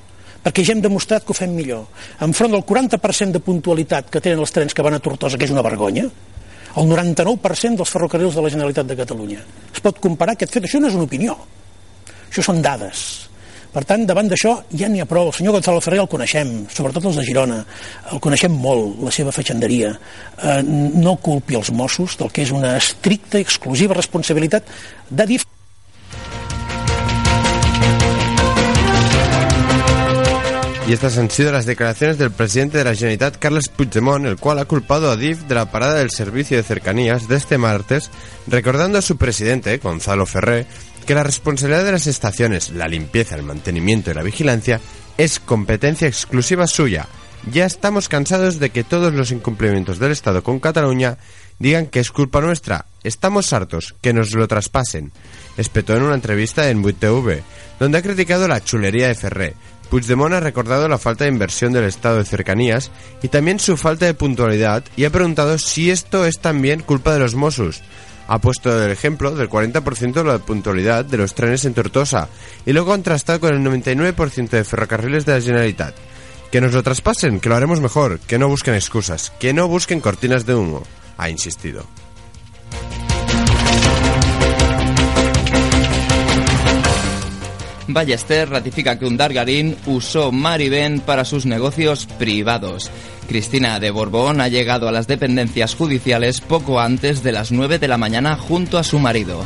perquè 0.45 0.63
ja 0.65 0.75
hem 0.75 0.81
demostrat 0.83 1.25
que 1.25 1.33
ho 1.33 1.37
fem 1.37 1.51
millor. 1.55 1.87
Enfront 2.25 2.53
del 2.55 2.63
40% 2.65 3.35
de 3.35 3.43
puntualitat 3.43 4.09
que 4.13 4.21
tenen 4.21 4.39
els 4.39 4.53
trens 4.55 4.73
que 4.73 4.85
van 4.85 4.97
a 4.97 5.01
Tortosa, 5.03 5.37
que 5.37 5.47
és 5.49 5.53
una 5.53 5.65
vergonya, 5.65 6.07
el 6.75 6.89
99% 6.91 7.79
dels 7.79 7.91
ferrocarrils 7.91 8.35
de 8.35 8.43
la 8.43 8.51
Generalitat 8.51 8.87
de 8.87 8.97
Catalunya. 8.99 9.43
Es 9.73 9.83
pot 9.83 9.99
comparar 10.03 10.35
aquest 10.35 10.55
fet, 10.55 10.67
això 10.67 10.81
no 10.81 10.89
és 10.91 10.97
una 10.97 11.07
opinió. 11.07 11.37
Això 12.29 12.43
són 12.43 12.61
dades. 12.61 13.29
Per 13.75 13.83
tant, 13.83 14.05
davant 14.07 14.29
d'això 14.31 14.53
ja 14.79 14.87
n'hi 14.87 15.01
ha 15.03 15.07
prou. 15.09 15.27
El 15.27 15.35
senyor 15.35 15.57
Gonzalo 15.57 15.81
Ferrer 15.83 15.99
el 15.99 16.07
coneixem, 16.07 16.51
sobretot 16.71 17.09
els 17.09 17.17
de 17.19 17.25
Girona. 17.27 17.57
El 18.15 18.21
coneixem 18.23 18.53
molt, 18.55 19.01
la 19.03 19.11
seva 19.11 19.33
fetxanderia. 19.35 19.89
Eh, 19.91 20.61
no 20.63 21.17
culpi 21.19 21.59
els 21.59 21.73
Mossos 21.75 22.15
del 22.21 22.31
que 22.31 22.45
és 22.45 22.55
una 22.55 22.77
estricta 22.79 23.41
i 23.41 23.43
exclusiva 23.43 23.97
responsabilitat 23.99 24.71
de 25.09 25.27
DIF. 25.33 25.43
Y 30.87 30.93
estas 30.93 31.17
han 31.17 31.31
sido 31.31 31.51
las 31.51 31.65
declaraciones 31.65 32.19
del 32.19 32.29
presidente 32.29 32.77
de 32.77 32.83
la 32.83 32.93
Generalitat, 32.93 33.37
Carles 33.37 33.69
Puigdemont, 33.69 34.27
el 34.27 34.37
cual 34.37 34.59
ha 34.59 34.65
culpado 34.65 35.09
a 35.09 35.17
DIF 35.17 35.47
de 35.47 35.55
la 35.55 35.71
parada 35.71 35.95
del 35.95 36.11
servicio 36.11 36.57
de 36.57 36.63
cercanías 36.63 37.27
de 37.27 37.37
este 37.37 37.57
martes, 37.57 38.11
recordando 38.45 38.99
a 38.99 39.01
su 39.01 39.17
presidente, 39.17 39.79
Gonzalo 39.79 40.27
Ferrer, 40.27 40.67
que 41.05 41.15
la 41.15 41.23
responsabilidad 41.23 41.85
de 41.85 41.91
las 41.91 42.07
estaciones, 42.07 42.71
la 42.71 42.87
limpieza, 42.87 43.35
el 43.35 43.43
mantenimiento 43.43 44.11
y 44.11 44.13
la 44.13 44.23
vigilancia 44.23 44.81
es 45.17 45.39
competencia 45.39 46.07
exclusiva 46.07 46.67
suya. 46.67 47.07
Ya 47.51 47.65
estamos 47.65 48.09
cansados 48.09 48.59
de 48.59 48.71
que 48.71 48.83
todos 48.83 49.13
los 49.13 49.31
incumplimientos 49.31 49.99
del 49.99 50.11
Estado 50.11 50.43
con 50.43 50.59
Cataluña 50.59 51.17
digan 51.59 51.85
que 51.85 51.99
es 51.99 52.11
culpa 52.11 52.41
nuestra. 52.41 52.87
Estamos 53.03 53.53
hartos, 53.53 53.95
que 54.01 54.13
nos 54.13 54.33
lo 54.33 54.47
traspasen. 54.47 55.11
Espetó 55.57 55.95
en 55.95 56.03
una 56.03 56.15
entrevista 56.15 56.69
en 56.69 56.83
8TV, 56.83 57.43
donde 57.79 57.99
ha 57.99 58.01
criticado 58.01 58.47
la 58.47 58.63
chulería 58.63 59.07
de 59.07 59.15
Ferré. 59.15 59.53
Puigdemont 59.91 60.33
ha 60.33 60.39
recordado 60.39 60.87
la 60.87 60.97
falta 60.97 61.25
de 61.25 61.29
inversión 61.29 61.71
del 61.71 61.83
Estado 61.83 62.17
de 62.17 62.25
cercanías 62.25 62.91
y 63.21 63.27
también 63.27 63.59
su 63.59 63.77
falta 63.77 64.07
de 64.07 64.15
puntualidad 64.15 64.83
y 64.97 65.05
ha 65.05 65.11
preguntado 65.11 65.59
si 65.59 65.91
esto 65.91 66.25
es 66.25 66.39
también 66.39 66.81
culpa 66.81 67.13
de 67.13 67.19
los 67.19 67.35
Mossos 67.35 67.83
ha 68.27 68.39
puesto 68.39 68.83
el 68.83 68.91
ejemplo 68.91 69.31
del 69.31 69.49
40% 69.49 70.13
de 70.13 70.23
la 70.23 70.39
puntualidad 70.39 71.05
de 71.05 71.17
los 71.17 71.35
trenes 71.35 71.65
en 71.65 71.73
Tortosa 71.73 72.29
y 72.65 72.73
lo 72.73 72.81
ha 72.81 72.85
contrastado 72.85 73.39
con 73.39 73.53
el 73.53 73.61
99% 73.61 74.49
de 74.49 74.63
ferrocarriles 74.63 75.25
de 75.25 75.33
la 75.33 75.41
Generalitat. 75.41 75.95
Que 76.51 76.61
nos 76.61 76.73
lo 76.73 76.83
traspasen, 76.83 77.39
que 77.39 77.49
lo 77.49 77.55
haremos 77.55 77.81
mejor, 77.81 78.19
que 78.19 78.37
no 78.37 78.47
busquen 78.47 78.75
excusas, 78.75 79.31
que 79.39 79.53
no 79.53 79.67
busquen 79.67 79.99
cortinas 79.99 80.45
de 80.45 80.55
humo, 80.55 80.83
ha 81.17 81.29
insistido. 81.29 81.85
Ballester 87.87 88.49
ratifica 88.49 88.97
que 88.97 89.05
un 89.05 89.17
Dargarín 89.17 89.75
usó 89.85 90.31
Maribén 90.31 90.99
para 90.99 91.25
sus 91.25 91.45
negocios 91.45 92.07
privados. 92.17 92.89
Cristina 93.27 93.79
de 93.79 93.91
Borbón 93.91 94.41
ha 94.41 94.47
llegado 94.47 94.87
a 94.87 94.91
las 94.91 95.07
dependencias 95.07 95.75
judiciales 95.75 96.41
poco 96.41 96.79
antes 96.79 97.23
de 97.23 97.31
las 97.31 97.51
9 97.51 97.79
de 97.79 97.87
la 97.87 97.97
mañana 97.97 98.37
junto 98.37 98.77
a 98.77 98.83
su 98.83 98.99
marido. 98.99 99.43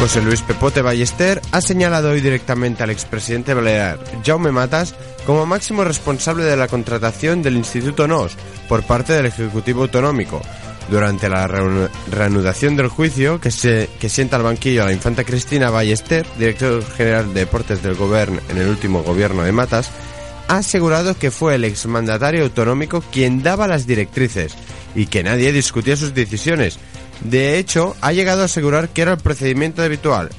José 0.00 0.22
Luis 0.22 0.42
Pepote 0.42 0.80
Ballester 0.80 1.42
ha 1.50 1.60
señalado 1.60 2.10
hoy 2.10 2.20
directamente 2.20 2.84
al 2.84 2.90
expresidente 2.90 3.52
balear 3.52 3.98
Jaume 4.24 4.52
Matas 4.52 4.94
como 5.26 5.44
máximo 5.44 5.82
responsable 5.82 6.44
de 6.44 6.56
la 6.56 6.68
contratación 6.68 7.42
del 7.42 7.56
Instituto 7.56 8.06
NOS 8.06 8.36
por 8.68 8.84
parte 8.84 9.12
del 9.12 9.26
Ejecutivo 9.26 9.82
Autonómico, 9.82 10.40
durante 10.90 11.28
la 11.28 11.46
reanudación 11.46 12.76
del 12.76 12.88
juicio 12.88 13.40
que, 13.40 13.50
se, 13.50 13.88
que 14.00 14.08
sienta 14.08 14.36
al 14.36 14.42
banquillo 14.42 14.82
a 14.82 14.86
la 14.86 14.92
infanta 14.92 15.24
Cristina 15.24 15.70
Ballester, 15.70 16.26
director 16.38 16.84
general 16.96 17.32
de 17.34 17.40
deportes 17.40 17.82
del 17.82 17.94
gobierno 17.94 18.40
en 18.48 18.58
el 18.58 18.68
último 18.68 19.02
gobierno 19.02 19.42
de 19.42 19.52
Matas, 19.52 19.90
ha 20.48 20.58
asegurado 20.58 21.16
que 21.16 21.30
fue 21.30 21.54
el 21.54 21.64
exmandatario 21.64 22.42
autonómico 22.42 23.02
quien 23.12 23.42
daba 23.42 23.68
las 23.68 23.86
directrices 23.86 24.54
y 24.94 25.06
que 25.06 25.22
nadie 25.22 25.52
discutía 25.52 25.96
sus 25.96 26.14
decisiones. 26.14 26.78
De 27.20 27.58
hecho, 27.58 27.94
ha 28.00 28.12
llegado 28.12 28.42
a 28.42 28.46
asegurar 28.46 28.88
que 28.88 29.02
era 29.02 29.12
el 29.12 29.18
procedimiento 29.18 29.82
habitual. 29.82 30.30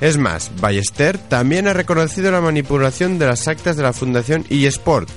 Es 0.00 0.18
más, 0.18 0.50
Ballester 0.60 1.16
también 1.16 1.68
ha 1.68 1.74
reconocido 1.74 2.32
la 2.32 2.40
manipulación 2.40 3.18
de 3.20 3.26
las 3.26 3.46
actas 3.46 3.76
de 3.76 3.84
la 3.84 3.92
Fundación 3.92 4.44
eSport, 4.50 5.08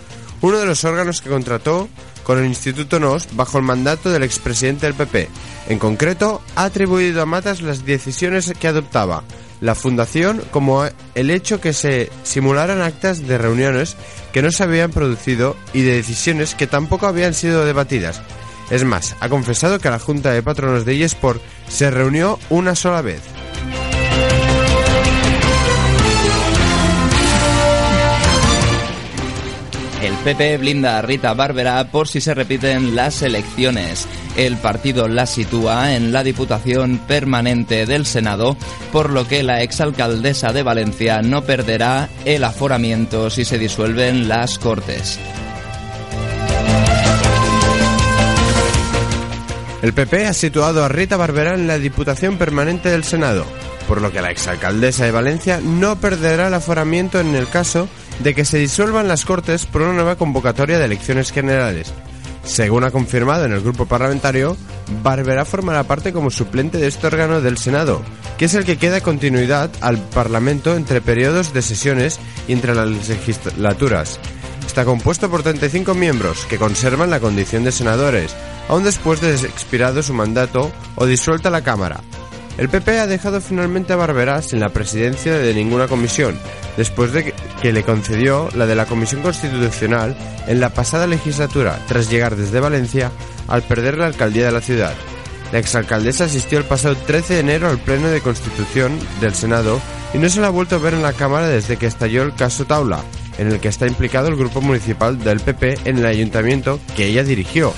uno 0.42 0.60
de 0.60 0.68
los 0.68 0.84
órganos 0.84 1.22
que 1.22 1.30
contrató 1.30 1.89
con 2.25 2.39
el 2.39 2.46
Instituto 2.46 3.00
NOS 3.00 3.29
bajo 3.34 3.60
el 3.60 3.63
mandato 3.63 4.10
del 4.10 4.24
expresidente 4.24 4.88
del 4.88 4.96
PP. 4.96 5.29
En 5.70 5.79
concreto, 5.79 6.41
ha 6.55 6.65
atribuido 6.65 7.22
a 7.22 7.25
Matas 7.25 7.62
las 7.62 7.86
decisiones 7.86 8.51
que 8.60 8.67
adoptaba 8.67 9.24
la 9.62 9.75
Fundación 9.75 10.41
como 10.51 10.86
el 11.15 11.29
hecho 11.29 11.62
que 11.62 11.72
se 11.72 12.12
simularan 12.24 12.82
actas 12.82 13.25
de 13.25 13.38
reuniones 13.38 13.96
que 14.34 14.41
no 14.41 14.51
se 14.51 14.63
habían 14.63 14.91
producido 14.91 15.55
y 15.74 15.82
de 15.82 15.94
decisiones 15.94 16.55
que 16.55 16.67
tampoco 16.67 17.08
habían 17.08 17.34
sido 17.34 17.63
debatidas. 17.63 18.22
Es 18.70 18.84
más, 18.84 19.15
ha 19.20 19.29
confesado 19.29 19.79
que 19.79 19.89
la 19.89 20.00
Junta 20.00 20.32
de 20.32 20.44
Patronos 20.44 20.86
de 20.86 21.03
eSport 21.03 21.41
se 21.70 21.91
reunió 21.91 22.39
una 22.50 22.75
sola 22.75 23.01
vez. 23.01 23.22
El 30.05 30.13
PP 30.17 30.57
blinda 30.59 31.00
a 31.00 31.01
Rita 31.01 31.33
Bárbara 31.33 31.83
por 31.85 32.07
si 32.07 32.21
se 32.21 32.35
repiten 32.35 32.95
las 32.95 33.24
elecciones. 33.24 34.07
El 34.38 34.55
partido 34.55 35.07
la 35.07 35.25
sitúa 35.25 35.95
en 35.95 36.13
la 36.13 36.24
Diputación 36.24 37.00
Permanente 37.00 37.88
del 37.88 38.05
Senado, 38.05 38.55
por 38.91 39.09
lo 39.09 39.27
que 39.27 39.41
la 39.41 39.63
exalcaldesa 39.63 40.53
de 40.53 40.62
Valencia 40.62 41.24
no 41.24 41.41
perderá 41.41 42.07
el 42.24 42.43
aforamiento 42.43 43.31
si 43.31 43.45
se 43.45 43.57
disuelven 43.57 44.27
las 44.27 44.59
Cortes. 44.59 45.17
El 49.81 49.93
PP 49.93 50.27
ha 50.27 50.33
situado 50.33 50.83
a 50.83 50.88
Rita 50.88 51.17
Barberá 51.17 51.55
en 51.55 51.65
la 51.65 51.79
Diputación 51.79 52.38
Permanente 52.38 52.89
del 52.89 53.03
Senado, 53.03 53.47
por 53.88 54.01
lo 54.01 54.12
que 54.12 54.22
la 54.22 54.32
exalcaldesa 54.32 55.06
de 55.06 55.12
Valencia 55.12 55.60
no 55.62 55.96
perderá 55.98 56.48
el 56.48 56.54
aforamiento 56.54 57.20
en 57.20 57.36
el 57.36 57.48
caso 57.48 57.88
de 58.20 58.34
que 58.34 58.46
se 58.46 58.58
disuelvan 58.58 59.08
las 59.08 59.25
Cortes 59.25 59.65
por 59.65 59.82
una 59.82 59.94
nueva 59.94 60.15
convocatoria 60.15 60.80
de 60.80 60.86
elecciones 60.86 61.32
generales. 61.32 61.94
Según 62.44 62.84
ha 62.84 62.92
confirmado 62.92 63.46
en 63.46 63.54
el 63.54 63.62
grupo 63.62 63.88
parlamentario, 63.88 64.56
Barberá 65.01 65.46
formará 65.46 65.84
parte 65.84 66.13
como 66.13 66.30
suplente 66.30 66.77
de 66.77 66.88
este 66.88 67.08
órgano 67.08 67.42
del 67.42 67.58
Senado, 67.58 68.04
que 68.38 68.46
es 68.46 68.54
el 68.54 68.65
que 68.65 68.77
queda 68.77 69.01
continuidad 69.01 69.72
al 69.82 69.98
Parlamento 69.98 70.75
entre 70.75 71.01
periodos 71.01 71.54
de 71.54 71.63
sesiones 71.63 72.20
y 72.48 72.54
entre 72.54 72.75
las 72.75 72.88
legislaturas. 73.10 74.20
Está 74.65 74.86
compuesto 74.86 75.30
por 75.30 75.42
35 75.42 75.96
miembros 75.96 76.46
que 76.46 76.58
conservan 76.58 77.10
la 77.10 77.20
condición 77.20 77.63
de 77.63 77.72
senadores, 77.72 78.36
aun 78.68 78.84
después 78.84 79.22
de 79.22 79.34
expirado 79.34 80.04
su 80.04 80.13
mandato 80.13 80.72
o 80.96 81.06
disuelta 81.06 81.50
la 81.50 81.63
Cámara. 81.63 82.01
El 82.57 82.69
PP 82.69 83.00
ha 83.00 83.07
dejado 83.07 83.41
finalmente 83.41 83.91
a 83.91 83.97
Barberá 83.97 84.41
sin 84.41 84.62
la 84.62 84.69
presidencia 84.69 85.33
de 85.33 85.53
ninguna 85.53 85.88
comisión, 85.88 86.39
después 86.77 87.12
de 87.12 87.33
que 87.62 87.74
le 87.74 87.83
concedió 87.83 88.50
la 88.55 88.65
de 88.65 88.75
la 88.75 88.85
Comisión 88.85 89.21
Constitucional 89.21 90.15
en 90.47 90.62
la 90.62 90.69
pasada 90.69 91.05
legislatura, 91.05 91.77
tras 91.88 92.09
llegar 92.09 92.38
desde 92.38 92.62
Valencia 92.62 93.12
al 93.47 93.62
perder 93.63 93.97
la 93.97 94.05
alcaldía 94.05 94.45
de 94.45 94.51
la 94.53 94.62
ciudad. 94.62 94.93
La 95.51 95.59
exalcaldesa 95.59 96.25
asistió 96.25 96.57
el 96.57 96.63
pasado 96.63 96.95
13 96.95 97.35
de 97.35 97.39
enero 97.41 97.69
al 97.69 97.77
Pleno 97.77 98.07
de 98.07 98.21
Constitución 98.21 98.97
del 99.19 99.35
Senado 99.35 99.79
y 100.13 100.17
no 100.17 100.29
se 100.29 100.39
la 100.39 100.47
ha 100.47 100.51
vuelto 100.51 100.75
a 100.75 100.79
ver 100.79 100.93
en 100.93 101.03
la 101.03 101.13
Cámara 101.13 101.47
desde 101.47 101.77
que 101.77 101.88
estalló 101.88 102.24
el 102.24 102.33
caso 102.33 102.65
Taula, 102.65 103.03
en 103.38 103.51
el 103.51 103.59
que 103.59 103.67
está 103.67 103.85
implicado 103.85 104.29
el 104.29 104.38
grupo 104.38 104.62
municipal 104.62 105.19
del 105.19 105.41
PP 105.41 105.79
en 105.85 106.00
el 106.00 106.05
ayuntamiento 106.05 106.79
que 106.95 107.07
ella 107.07 107.24
dirigió, 107.24 107.74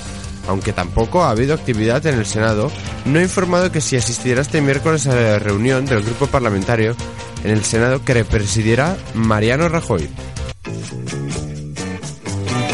aunque 0.48 0.72
tampoco 0.72 1.22
ha 1.22 1.30
habido 1.30 1.54
actividad 1.54 2.04
en 2.06 2.18
el 2.18 2.26
Senado, 2.26 2.72
no 3.04 3.18
ha 3.18 3.22
informado 3.22 3.70
que 3.70 3.80
si 3.80 3.96
asistirá 3.96 4.40
este 4.40 4.60
miércoles 4.60 5.06
a 5.06 5.14
la 5.14 5.38
reunión 5.38 5.84
del 5.86 6.02
grupo 6.02 6.26
parlamentario 6.26 6.96
en 7.44 7.50
el 7.50 7.64
Senado 7.64 8.04
que 8.04 8.24
presidirá 8.24 8.96
Mariano 9.14 9.68
Rajoy. 9.68 10.08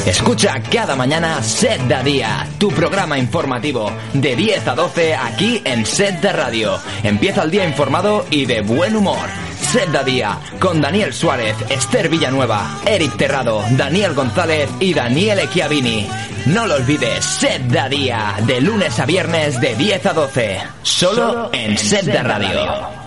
Escucha 0.07 0.63
cada 0.71 0.95
mañana 0.97 1.43
Set 1.43 1.81
de 1.83 2.03
Día, 2.03 2.47
tu 2.59 2.69
programa 2.69 3.19
informativo, 3.19 3.91
de 4.13 4.37
10 4.37 4.69
a 4.69 4.75
12 4.75 5.15
aquí 5.15 5.63
en 5.65 5.87
Set 5.87 6.21
de 6.21 6.31
Radio. 6.31 6.79
Empieza 7.03 7.43
el 7.43 7.51
día 7.51 7.67
informado 7.67 8.27
y 8.31 8.45
de 8.45 8.61
buen 8.61 8.97
humor. 8.97 9.27
Set 9.61 9.89
de 9.89 10.05
Día, 10.05 10.39
con 10.61 10.83
Daniel 10.83 11.15
Suárez, 11.15 11.57
Esther 11.71 12.11
Villanueva, 12.11 12.81
Eric 12.85 13.17
Terrado, 13.17 13.65
Daniel 13.71 14.15
González 14.15 14.69
y 14.79 14.93
Daniel 14.93 15.39
Echiavini. 15.39 16.07
No 16.47 16.67
lo 16.67 16.75
olvides, 16.75 17.25
Set 17.25 17.63
de 17.63 17.89
Día, 17.89 18.35
de 18.47 18.61
lunes 18.61 19.01
a 19.01 19.07
viernes 19.07 19.59
de 19.63 19.75
10 19.77 20.07
a 20.07 20.13
12, 20.13 20.59
solo 20.83 21.49
en 21.55 21.79
Set 21.79 22.05
de 22.05 22.23
Radio. 22.23 23.04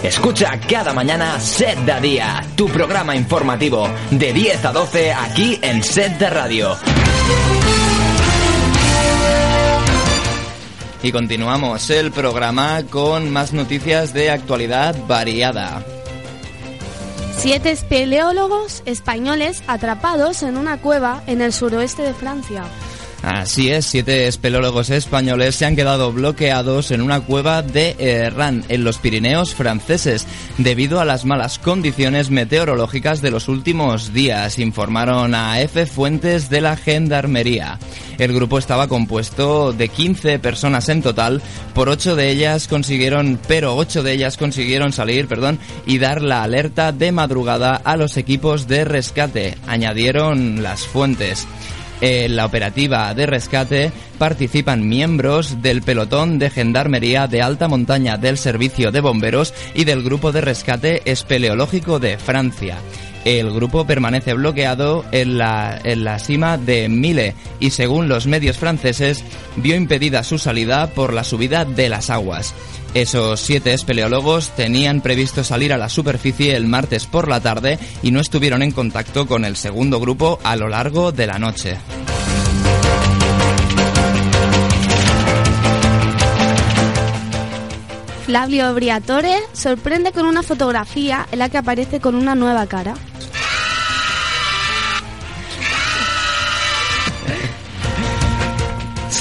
Escucha 0.00 0.60
cada 0.60 0.92
mañana 0.92 1.40
Set 1.40 1.76
de 1.80 2.00
Día, 2.00 2.46
tu 2.54 2.68
programa 2.68 3.16
informativo, 3.16 3.88
de 4.12 4.32
10 4.32 4.64
a 4.64 4.72
12 4.72 5.12
aquí 5.12 5.58
en 5.60 5.82
Set 5.82 6.18
de 6.18 6.30
Radio. 6.30 6.76
Y 11.02 11.10
continuamos 11.10 11.90
el 11.90 12.12
programa 12.12 12.84
con 12.88 13.28
más 13.28 13.52
noticias 13.52 14.14
de 14.14 14.30
actualidad 14.30 14.94
variada. 15.08 15.84
Siete 17.36 17.72
espeleólogos 17.72 18.84
españoles 18.84 19.64
atrapados 19.66 20.44
en 20.44 20.58
una 20.58 20.80
cueva 20.80 21.24
en 21.26 21.40
el 21.40 21.52
suroeste 21.52 22.02
de 22.02 22.14
Francia. 22.14 22.62
Así 23.22 23.70
es, 23.70 23.84
siete 23.84 24.28
espeleólogos 24.28 24.90
españoles 24.90 25.56
se 25.56 25.66
han 25.66 25.74
quedado 25.74 26.12
bloqueados 26.12 26.92
en 26.92 27.00
una 27.00 27.20
cueva 27.20 27.62
de 27.62 27.96
Herrán, 27.98 28.64
en 28.68 28.84
los 28.84 28.98
Pirineos 28.98 29.54
franceses, 29.54 30.24
debido 30.56 31.00
a 31.00 31.04
las 31.04 31.24
malas 31.24 31.58
condiciones 31.58 32.30
meteorológicas 32.30 33.20
de 33.20 33.32
los 33.32 33.48
últimos 33.48 34.12
días, 34.12 34.60
informaron 34.60 35.34
a 35.34 35.60
F 35.60 35.86
fuentes 35.86 36.48
de 36.48 36.60
la 36.60 36.76
Gendarmería. 36.76 37.80
El 38.18 38.32
grupo 38.32 38.58
estaba 38.58 38.86
compuesto 38.86 39.72
de 39.72 39.88
15 39.88 40.38
personas 40.38 40.88
en 40.88 41.02
total, 41.02 41.42
por 41.74 41.88
ocho 41.88 42.14
de 42.14 42.30
ellas 42.30 42.68
consiguieron, 42.68 43.38
pero 43.48 43.76
ocho 43.76 44.04
de 44.04 44.12
ellas 44.12 44.36
consiguieron 44.36 44.92
salir, 44.92 45.26
perdón, 45.26 45.58
y 45.86 45.98
dar 45.98 46.22
la 46.22 46.44
alerta 46.44 46.92
de 46.92 47.10
madrugada 47.10 47.74
a 47.76 47.96
los 47.96 48.16
equipos 48.16 48.68
de 48.68 48.84
rescate, 48.84 49.58
añadieron 49.66 50.62
las 50.62 50.86
fuentes. 50.86 51.46
En 52.00 52.36
la 52.36 52.46
operativa 52.46 53.12
de 53.12 53.26
rescate 53.26 53.90
participan 54.18 54.88
miembros 54.88 55.62
del 55.62 55.82
pelotón 55.82 56.38
de 56.38 56.48
gendarmería 56.48 57.26
de 57.26 57.42
alta 57.42 57.66
montaña 57.66 58.16
del 58.16 58.38
Servicio 58.38 58.92
de 58.92 59.00
Bomberos 59.00 59.52
y 59.74 59.84
del 59.84 60.04
Grupo 60.04 60.30
de 60.30 60.40
Rescate 60.40 61.02
Espeleológico 61.10 61.98
de 61.98 62.16
Francia. 62.16 62.76
El 63.24 63.52
grupo 63.52 63.84
permanece 63.84 64.32
bloqueado 64.34 65.04
en 65.10 65.38
la, 65.38 65.78
en 65.82 66.04
la 66.04 66.20
cima 66.20 66.56
de 66.56 66.88
Mille 66.88 67.34
y 67.58 67.70
según 67.70 68.08
los 68.08 68.28
medios 68.28 68.58
franceses 68.58 69.24
vio 69.56 69.74
impedida 69.74 70.22
su 70.22 70.38
salida 70.38 70.86
por 70.86 71.12
la 71.12 71.24
subida 71.24 71.64
de 71.64 71.88
las 71.88 72.10
aguas. 72.10 72.54
Esos 72.94 73.40
siete 73.40 73.72
espeleólogos 73.72 74.50
tenían 74.50 75.00
previsto 75.00 75.44
salir 75.44 75.72
a 75.72 75.78
la 75.78 75.88
superficie 75.88 76.56
el 76.56 76.66
martes 76.66 77.06
por 77.06 77.28
la 77.28 77.40
tarde 77.40 77.78
y 78.02 78.10
no 78.10 78.20
estuvieron 78.20 78.62
en 78.62 78.72
contacto 78.72 79.26
con 79.26 79.44
el 79.44 79.56
segundo 79.56 80.00
grupo 80.00 80.38
a 80.42 80.56
lo 80.56 80.68
largo 80.68 81.12
de 81.12 81.26
la 81.26 81.38
noche. 81.38 81.78
Flavio 88.28 88.74
Briatore 88.74 89.38
sorprende 89.54 90.12
con 90.12 90.26
una 90.26 90.42
fotografía 90.42 91.26
en 91.32 91.38
la 91.38 91.48
que 91.48 91.56
aparece 91.56 91.98
con 91.98 92.14
una 92.14 92.34
nueva 92.34 92.66
cara. 92.66 92.92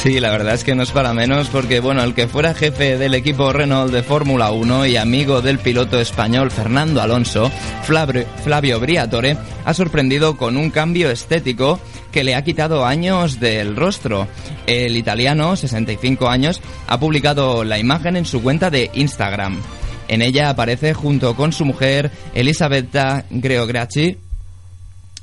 Sí, 0.04 0.20
la 0.20 0.30
verdad 0.30 0.54
es 0.54 0.64
que 0.64 0.76
no 0.76 0.84
es 0.84 0.92
para 0.92 1.12
menos 1.14 1.50
porque, 1.50 1.80
bueno, 1.80 2.04
el 2.04 2.14
que 2.14 2.28
fuera 2.28 2.54
jefe 2.54 3.00
del 3.00 3.16
equipo 3.16 3.52
Renault 3.52 3.92
de 3.92 4.04
Fórmula 4.04 4.52
1 4.52 4.86
y 4.86 4.96
amigo 4.96 5.42
del 5.42 5.58
piloto 5.58 6.00
español 6.00 6.52
Fernando 6.52 7.02
Alonso, 7.02 7.52
Flavio, 7.84 8.80
Briatore, 8.80 9.38
ha 9.66 9.74
sorprendido 9.74 10.38
con 10.38 10.56
un 10.56 10.70
cambio 10.70 11.10
estético 11.10 11.80
que 12.12 12.24
le 12.24 12.36
ha 12.36 12.44
quitado 12.44 12.86
años 12.86 13.40
del 13.40 13.76
rostro. 13.76 14.28
El 14.68 14.96
italiano, 14.96 15.56
65 15.56 16.30
años, 16.30 16.62
ha 16.86 17.00
publicado 17.00 17.64
la 17.64 17.80
imagen 17.80 18.18
en 18.18 18.26
su 18.26 18.44
cuenta 18.44 18.70
de 18.70 18.92
Instagram. 18.94 19.60
En 20.08 20.22
ella 20.22 20.50
aparece 20.50 20.94
junto 20.94 21.36
con 21.36 21.52
su 21.52 21.66
mujer 21.66 22.12
Elisabetta 22.36 23.26
Greogracci 23.32 24.20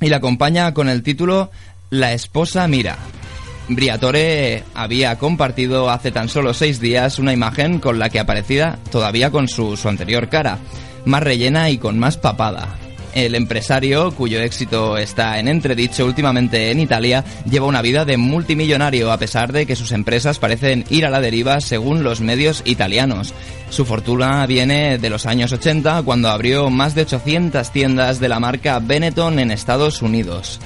y 0.00 0.08
la 0.08 0.16
acompaña 0.16 0.74
con 0.74 0.88
el 0.88 1.04
título 1.04 1.52
La 1.90 2.12
esposa 2.12 2.66
mira. 2.66 2.98
Briatore 3.68 4.64
había 4.74 5.16
compartido 5.18 5.90
hace 5.90 6.12
tan 6.12 6.28
solo 6.28 6.52
seis 6.52 6.80
días 6.80 7.18
una 7.18 7.32
imagen 7.32 7.80
con 7.80 7.98
la 7.98 8.10
que 8.10 8.20
aparecía 8.20 8.78
todavía 8.90 9.30
con 9.30 9.48
su, 9.48 9.76
su 9.76 9.88
anterior 9.88 10.28
cara, 10.28 10.58
más 11.04 11.22
rellena 11.22 11.70
y 11.70 11.78
con 11.78 11.98
más 11.98 12.18
papada. 12.18 12.76
El 13.14 13.36
empresario, 13.36 14.10
cuyo 14.10 14.40
éxito 14.40 14.98
está 14.98 15.38
en 15.38 15.46
entredicho 15.46 16.04
últimamente 16.04 16.72
en 16.72 16.80
Italia, 16.80 17.24
lleva 17.48 17.66
una 17.66 17.80
vida 17.80 18.04
de 18.04 18.16
multimillonario 18.16 19.12
a 19.12 19.18
pesar 19.18 19.52
de 19.52 19.66
que 19.66 19.76
sus 19.76 19.92
empresas 19.92 20.40
parecen 20.40 20.84
ir 20.90 21.06
a 21.06 21.10
la 21.10 21.20
deriva 21.20 21.60
según 21.60 22.02
los 22.02 22.20
medios 22.20 22.62
italianos. 22.64 23.32
Su 23.70 23.84
fortuna 23.84 24.44
viene 24.46 24.98
de 24.98 25.10
los 25.10 25.26
años 25.26 25.52
80 25.52 26.02
cuando 26.02 26.28
abrió 26.28 26.70
más 26.70 26.96
de 26.96 27.02
800 27.02 27.70
tiendas 27.70 28.18
de 28.18 28.28
la 28.28 28.40
marca 28.40 28.80
Benetton 28.80 29.38
en 29.38 29.52
Estados 29.52 30.02
Unidos. 30.02 30.58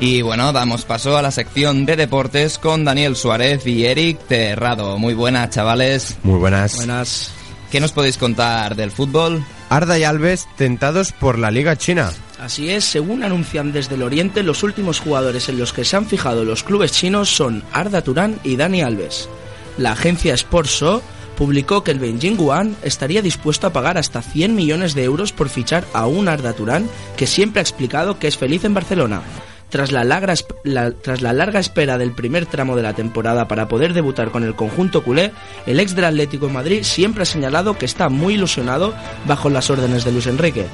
Y 0.00 0.22
bueno, 0.22 0.50
damos 0.54 0.86
paso 0.86 1.18
a 1.18 1.22
la 1.22 1.30
sección 1.30 1.84
de 1.84 1.94
deportes 1.94 2.56
con 2.56 2.86
Daniel 2.86 3.16
Suárez 3.16 3.66
y 3.66 3.84
Eric 3.84 4.18
Terrado. 4.26 4.96
Muy 4.96 5.12
buenas, 5.12 5.50
chavales. 5.50 6.16
Muy 6.22 6.38
buenas. 6.38 6.76
Buenas. 6.76 7.30
¿Qué 7.70 7.80
nos 7.80 7.92
podéis 7.92 8.16
contar 8.16 8.76
del 8.76 8.92
fútbol? 8.92 9.44
Arda 9.68 9.98
y 9.98 10.04
Alves 10.04 10.48
tentados 10.56 11.12
por 11.12 11.38
la 11.38 11.50
Liga 11.50 11.76
China. 11.76 12.10
Así 12.40 12.70
es, 12.70 12.86
según 12.86 13.22
anuncian 13.22 13.72
desde 13.72 13.96
el 13.96 14.02
Oriente, 14.02 14.42
los 14.42 14.62
últimos 14.62 15.00
jugadores 15.00 15.50
en 15.50 15.58
los 15.58 15.74
que 15.74 15.84
se 15.84 15.98
han 15.98 16.06
fijado 16.06 16.46
los 16.46 16.64
clubes 16.64 16.92
chinos 16.92 17.28
son 17.28 17.62
Arda 17.70 18.00
Turán 18.00 18.40
y 18.42 18.56
Dani 18.56 18.80
Alves. 18.80 19.28
La 19.76 19.92
agencia 19.92 20.34
Sportso 20.34 21.02
publicó 21.36 21.84
que 21.84 21.90
el 21.90 21.98
Beijing 21.98 22.36
Guan 22.36 22.74
estaría 22.82 23.20
dispuesto 23.20 23.66
a 23.66 23.72
pagar 23.74 23.98
hasta 23.98 24.22
100 24.22 24.54
millones 24.54 24.94
de 24.94 25.04
euros 25.04 25.32
por 25.32 25.50
fichar 25.50 25.84
a 25.92 26.06
un 26.06 26.26
Arda 26.28 26.54
Turán 26.54 26.88
que 27.18 27.26
siempre 27.26 27.60
ha 27.60 27.62
explicado 27.62 28.18
que 28.18 28.28
es 28.28 28.38
feliz 28.38 28.64
en 28.64 28.72
Barcelona. 28.72 29.20
Tras 29.70 29.92
la, 29.92 30.04
larga, 30.04 31.60
espera 31.60 31.96
del 31.96 32.12
primer 32.12 32.46
tramo 32.46 32.76
de 32.76 32.82
la 32.82 32.92
temporada 32.92 33.46
para 33.48 33.68
poder 33.68 33.94
debutar 33.94 34.30
con 34.30 34.44
el 34.44 34.54
conjunto 34.54 35.02
culé, 35.02 35.32
el 35.66 35.80
ex 35.80 35.94
del 35.94 36.06
Atlético 36.06 36.48
de 36.48 36.52
Madrid 36.52 36.82
siempre 36.82 37.22
ha 37.22 37.26
señalado 37.26 37.78
que 37.78 37.86
está 37.86 38.08
muy 38.08 38.34
ilusionado 38.34 38.94
bajo 39.26 39.48
las 39.48 39.70
órdenes 39.70 40.04
de 40.04 40.12
Luis 40.12 40.26
Enrique. 40.26 40.66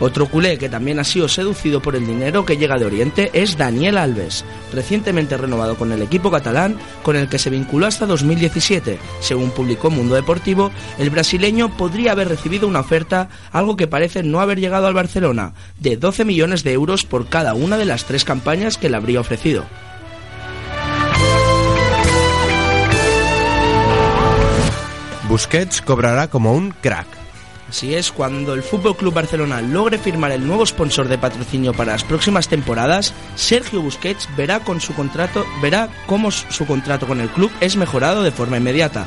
Otro 0.00 0.26
culé 0.26 0.58
que 0.58 0.68
también 0.68 1.00
ha 1.00 1.04
sido 1.04 1.28
seducido 1.28 1.82
por 1.82 1.96
el 1.96 2.06
dinero 2.06 2.44
que 2.44 2.56
llega 2.56 2.78
de 2.78 2.86
Oriente 2.86 3.30
es 3.32 3.58
Daniel 3.58 3.98
Alves, 3.98 4.44
recientemente 4.72 5.36
renovado 5.36 5.76
con 5.76 5.90
el 5.90 6.02
equipo 6.02 6.30
catalán 6.30 6.78
con 7.02 7.16
el 7.16 7.28
que 7.28 7.38
se 7.38 7.50
vinculó 7.50 7.86
hasta 7.86 8.06
2017. 8.06 8.98
Según 9.20 9.50
publicó 9.50 9.90
Mundo 9.90 10.14
Deportivo, 10.14 10.70
el 10.98 11.10
brasileño 11.10 11.76
podría 11.76 12.12
haber 12.12 12.28
recibido 12.28 12.68
una 12.68 12.80
oferta, 12.80 13.28
algo 13.50 13.76
que 13.76 13.88
parece 13.88 14.22
no 14.22 14.40
haber 14.40 14.60
llegado 14.60 14.86
al 14.86 14.94
Barcelona, 14.94 15.52
de 15.80 15.96
12 15.96 16.24
millones 16.24 16.62
de 16.62 16.72
euros 16.72 17.04
por 17.04 17.28
cada 17.28 17.54
una 17.54 17.76
de 17.76 17.84
las 17.84 18.04
tres 18.04 18.24
campañas 18.24 18.78
que 18.78 18.88
le 18.88 18.96
habría 18.96 19.20
ofrecido. 19.20 19.64
Busquets 25.28 25.82
cobrará 25.82 26.28
como 26.28 26.54
un 26.54 26.70
crack. 26.70 27.17
Así 27.68 27.94
es, 27.94 28.10
cuando 28.10 28.54
el 28.54 28.62
Fútbol 28.62 28.96
Club 28.96 29.12
Barcelona 29.12 29.60
logre 29.60 29.98
firmar 29.98 30.32
el 30.32 30.46
nuevo 30.46 30.64
sponsor 30.64 31.06
de 31.06 31.18
patrocinio 31.18 31.74
para 31.74 31.92
las 31.92 32.04
próximas 32.04 32.48
temporadas, 32.48 33.12
Sergio 33.34 33.82
Busquets 33.82 34.26
verá 34.38 34.60
con 34.60 34.80
su 34.80 34.94
contrato, 34.94 35.44
verá 35.60 35.90
cómo 36.06 36.30
su 36.30 36.64
contrato 36.66 37.06
con 37.06 37.20
el 37.20 37.28
club 37.28 37.50
es 37.60 37.76
mejorado 37.76 38.22
de 38.22 38.30
forma 38.30 38.56
inmediata. 38.56 39.04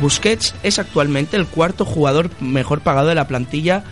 Busquets 0.00 0.54
es 0.64 0.80
actualmente 0.80 1.36
el 1.36 1.46
cuarto 1.46 1.84
jugador 1.84 2.30
mejor 2.40 2.80
pagado 2.80 3.08
de 3.08 3.14
la 3.14 3.28
plantilla 3.28 3.84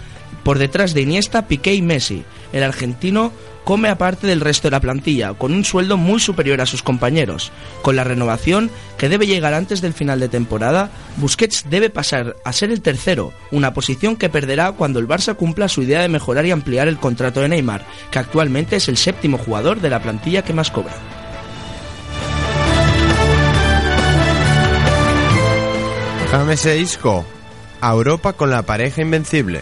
por 0.43 0.59
detrás 0.59 0.95
de 0.95 1.03
Iniesta, 1.03 1.47
Piqué 1.47 1.75
y 1.75 1.83
Messi. 1.83 2.25
El 2.53 2.65
argentino 2.65 3.33
come 3.69 3.91
aparte 3.91 4.27
del 4.27 4.41
resto 4.41 4.69
de 4.69 4.71
la 4.71 4.81
plantilla, 4.81 5.35
con 5.35 5.53
un 5.53 5.63
sueldo 5.63 5.99
muy 5.99 6.21
superior 6.21 6.63
a 6.63 6.65
sus 6.65 6.83
compañeros. 6.83 7.53
Con 7.83 7.97
la 7.97 8.05
renovación, 8.05 8.71
que 8.97 9.11
debe 9.11 9.27
llegar 9.27 9.53
antes 9.53 9.83
del 9.83 9.93
final 9.93 10.21
de 10.21 10.31
temporada, 10.31 10.89
Busquets 11.19 11.67
debe 11.69 11.91
pasar 11.91 12.37
a 12.47 12.55
ser 12.55 12.71
el 12.71 12.81
tercero, 12.81 13.35
una 13.51 13.75
posición 13.75 14.17
que 14.17 14.31
perderá 14.31 14.73
cuando 14.73 15.01
el 15.01 15.07
Barça 15.07 15.37
cumpla 15.37 15.69
su 15.69 15.83
idea 15.83 16.01
de 16.01 16.09
mejorar 16.09 16.47
y 16.47 16.51
ampliar 16.51 16.89
el 16.89 16.97
contrato 16.97 17.43
de 17.43 17.49
Neymar, 17.51 17.85
que 18.11 18.19
actualmente 18.19 18.77
es 18.77 18.89
el 18.89 18.97
séptimo 18.97 19.37
jugador 19.37 19.83
de 19.83 19.91
la 19.91 20.01
plantilla 20.01 20.41
que 20.41 20.55
más 20.55 20.71
cobra. 20.71 20.95
James 26.31 26.99
a 27.83 27.93
Europa 27.93 28.33
con 28.33 28.49
la 28.49 28.63
pareja 28.63 29.03
invencible. 29.03 29.61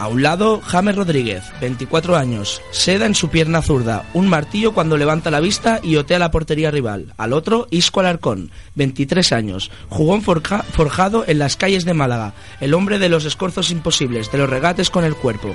A 0.00 0.08
un 0.08 0.22
lado, 0.22 0.62
James 0.64 0.96
Rodríguez, 0.96 1.44
24 1.60 2.16
años, 2.16 2.62
seda 2.70 3.04
en 3.04 3.14
su 3.14 3.28
pierna 3.28 3.60
zurda, 3.60 4.06
un 4.14 4.28
martillo 4.28 4.72
cuando 4.72 4.96
levanta 4.96 5.30
la 5.30 5.40
vista 5.40 5.78
y 5.82 5.96
otea 5.96 6.18
la 6.18 6.30
portería 6.30 6.70
rival. 6.70 7.12
Al 7.18 7.34
otro, 7.34 7.68
Isco 7.70 8.00
Alarcón, 8.00 8.50
23 8.76 9.30
años, 9.32 9.70
jugón 9.90 10.22
forja- 10.22 10.62
forjado 10.62 11.24
en 11.26 11.38
las 11.38 11.56
calles 11.56 11.84
de 11.84 11.92
Málaga, 11.92 12.32
el 12.62 12.72
hombre 12.72 12.98
de 12.98 13.10
los 13.10 13.26
escorzos 13.26 13.70
imposibles, 13.70 14.32
de 14.32 14.38
los 14.38 14.48
regates 14.48 14.88
con 14.88 15.04
el 15.04 15.14
cuerpo. 15.14 15.54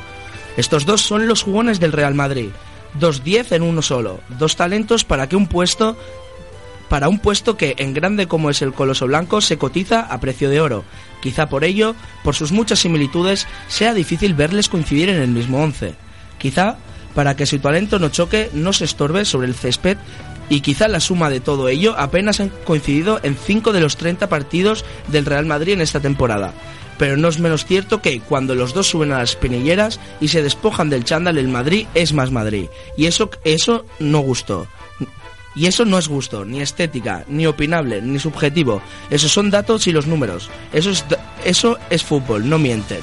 Estos 0.58 0.86
dos 0.86 1.01
son 1.01 1.25
los 1.27 1.41
jugones 1.41 1.79
del 1.79 1.91
Real 1.91 2.13
Madrid, 2.13 2.49
dos 2.99 3.23
10 3.23 3.51
en 3.51 3.63
uno 3.63 3.81
solo, 3.81 4.19
dos 4.38 4.55
talentos 4.55 5.03
para 5.05 5.27
que 5.27 5.36
un 5.36 5.47
puesto 5.47 5.97
para 6.89 7.10
un 7.10 7.19
puesto 7.19 7.58
que, 7.58 7.76
en 7.78 7.93
grande 7.93 8.28
como 8.28 8.50
es 8.50 8.62
el 8.62 8.74
Coloso 8.74 9.08
Blanco, 9.08 9.41
se 9.41 9.58
cotiza 9.58 10.02
a 10.02 10.19
precio 10.19 10.50
de 10.50 10.62
oro. 10.62 10.84
Quizá 11.21 11.50
por 11.50 11.63
ello, 11.63 11.95
por 12.24 12.36
sus 12.36 12.52
muchas 12.52 12.80
similitudes, 12.80 13.48
sea 13.67 13.93
difícil 13.93 14.34
verles 14.34 14.69
coincidir 14.69 15.10
en 15.10 15.21
el 15.21 15.30
mismo 15.30 15.62
once. 15.62 15.95
Quizá 16.38 16.78
para 17.15 17.36
que 17.36 17.45
su 17.45 17.60
talento 17.60 17.98
no 17.98 18.10
choque, 18.10 18.50
no 18.54 18.74
se 18.74 18.86
estorbe 18.86 19.26
sobre 19.26 19.48
el 19.48 19.56
césped 19.56 19.98
y 20.50 20.62
quizá 20.62 20.88
la 20.88 21.00
suma 21.00 21.30
de 21.30 21.39
todo 21.39 21.69
ello 21.69 21.95
apenas 21.98 22.39
han 22.39 22.50
coincidido 22.50 23.19
en 23.24 23.36
5 23.36 23.74
de 23.74 23.80
los 23.80 23.98
30 23.98 24.30
partidos 24.30 24.86
del 25.08 25.26
Real 25.26 25.45
Madrid 25.45 25.74
en 25.74 25.82
esta 25.82 26.02
temporada. 26.02 26.54
Pero 26.98 27.17
no 27.17 27.28
es 27.28 27.39
menos 27.39 27.65
cierto 27.65 28.02
que 28.02 28.19
cuando 28.19 28.56
los 28.56 28.74
dos 28.74 28.88
suben 28.88 29.12
a 29.12 29.17
las 29.17 29.36
pinilleras 29.36 30.00
y 30.21 30.30
se 30.30 30.43
despojan 30.43 30.89
del 30.89 31.04
chándal, 31.04 31.38
el 31.38 31.48
Madrid 31.48 31.88
es 31.93 32.13
más 32.13 32.32
Madrid. 32.32 32.67
Y 32.95 33.08
eso, 33.08 33.30
eso 33.43 33.86
no 34.00 34.19
gustó. 34.19 34.67
Y 35.55 35.67
eso 35.67 35.85
no 35.85 35.97
es 35.97 36.07
gusto, 36.07 36.43
ni 36.45 36.61
estética, 36.61 37.23
ni 37.27 37.45
opinable, 37.47 38.01
ni 38.01 38.19
subjetivo. 38.19 38.81
Esos 39.09 39.31
son 39.31 39.49
datos 39.49 39.87
y 39.87 39.91
los 39.91 40.05
números. 40.07 40.49
Eso 40.73 40.89
es, 40.91 41.07
da- 41.07 41.33
eso 41.45 41.77
es 41.89 42.03
fútbol, 42.03 42.49
no 42.49 42.57
mienten. 42.57 42.99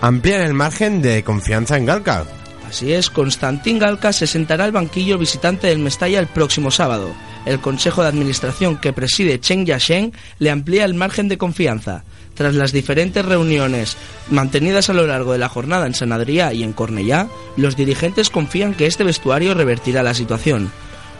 Amplían 0.00 0.42
el 0.42 0.54
margen 0.54 1.02
de 1.02 1.24
confianza 1.24 1.76
en 1.76 1.86
Galca. 1.86 2.24
Así 2.68 2.92
es, 2.92 3.10
Constantín 3.10 3.78
Galca 3.78 4.12
se 4.12 4.26
sentará 4.26 4.64
al 4.64 4.72
banquillo 4.72 5.18
visitante 5.18 5.68
del 5.68 5.78
Mestalla 5.78 6.20
el 6.20 6.26
próximo 6.26 6.70
sábado. 6.70 7.12
El 7.46 7.60
Consejo 7.60 8.02
de 8.02 8.08
Administración 8.08 8.76
que 8.76 8.92
preside 8.92 9.40
Chen 9.40 9.64
Yasheng 9.64 10.12
le 10.38 10.50
amplía 10.50 10.84
el 10.84 10.94
margen 10.94 11.28
de 11.28 11.38
confianza. 11.38 12.04
Tras 12.38 12.54
las 12.54 12.70
diferentes 12.70 13.24
reuniones 13.24 13.96
mantenidas 14.30 14.88
a 14.88 14.92
lo 14.92 15.08
largo 15.08 15.32
de 15.32 15.38
la 15.38 15.48
jornada 15.48 15.88
en 15.88 15.94
San 15.94 16.10
Adrià 16.10 16.54
y 16.54 16.62
en 16.62 16.72
Cornellá, 16.72 17.26
los 17.56 17.74
dirigentes 17.74 18.30
confían 18.30 18.74
que 18.74 18.86
este 18.86 19.02
vestuario 19.02 19.54
revertirá 19.54 20.04
la 20.04 20.14
situación. 20.14 20.70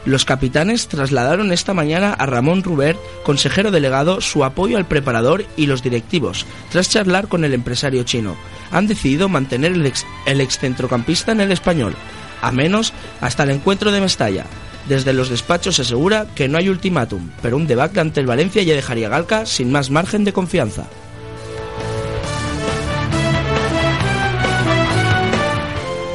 Los 0.05 0.25
capitanes 0.25 0.87
trasladaron 0.87 1.51
esta 1.51 1.75
mañana 1.75 2.13
a 2.13 2.25
Ramón 2.27 2.63
Rubert, 2.63 3.01
consejero 3.25 3.73
delegado, 3.73 4.21
su 4.21 4.45
apoyo 4.45 4.77
al 4.77 4.87
preparador 4.87 5.45
y 5.57 5.67
los 5.67 5.83
directivos, 5.83 6.47
tras 6.71 6.89
charlar 6.89 7.27
con 7.27 7.45
el 7.45 7.53
empresario 7.53 8.05
chino. 8.05 8.37
Han 8.71 8.87
decidido 8.87 9.29
mantener 9.29 9.73
el, 9.73 9.93
el 10.25 10.41
excentrocampista 10.41 11.33
en 11.33 11.41
el 11.41 11.51
español, 11.51 11.97
a 12.41 12.53
menos 12.53 12.93
hasta 13.21 13.43
el 13.43 13.51
encuentro 13.51 13.91
de 13.91 14.01
Mestalla. 14.01 14.47
Desde 14.89 15.13
los 15.13 15.31
despachos 15.31 15.75
se 15.75 15.83
asegura 15.83 16.29
que 16.37 16.47
no 16.47 16.59
hay 16.59 16.69
ultimátum, 16.69 17.29
pero 17.43 17.57
un 17.57 17.67
debate 17.67 17.99
ante 17.99 18.21
el 18.21 18.27
Valencia 18.27 18.63
ya 18.63 18.75
dejaría 18.75 19.09
Galca 19.09 19.47
sin 19.47 19.73
más 19.73 19.91
margen 19.91 20.23
de 20.23 20.33
confianza. 20.33 20.87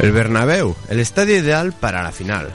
El 0.04 0.12
Bernabéu, 0.12 0.76
el 0.90 1.00
estadio 1.00 1.38
ideal 1.38 1.72
para 1.72 2.04
la 2.04 2.12
final. 2.12 2.50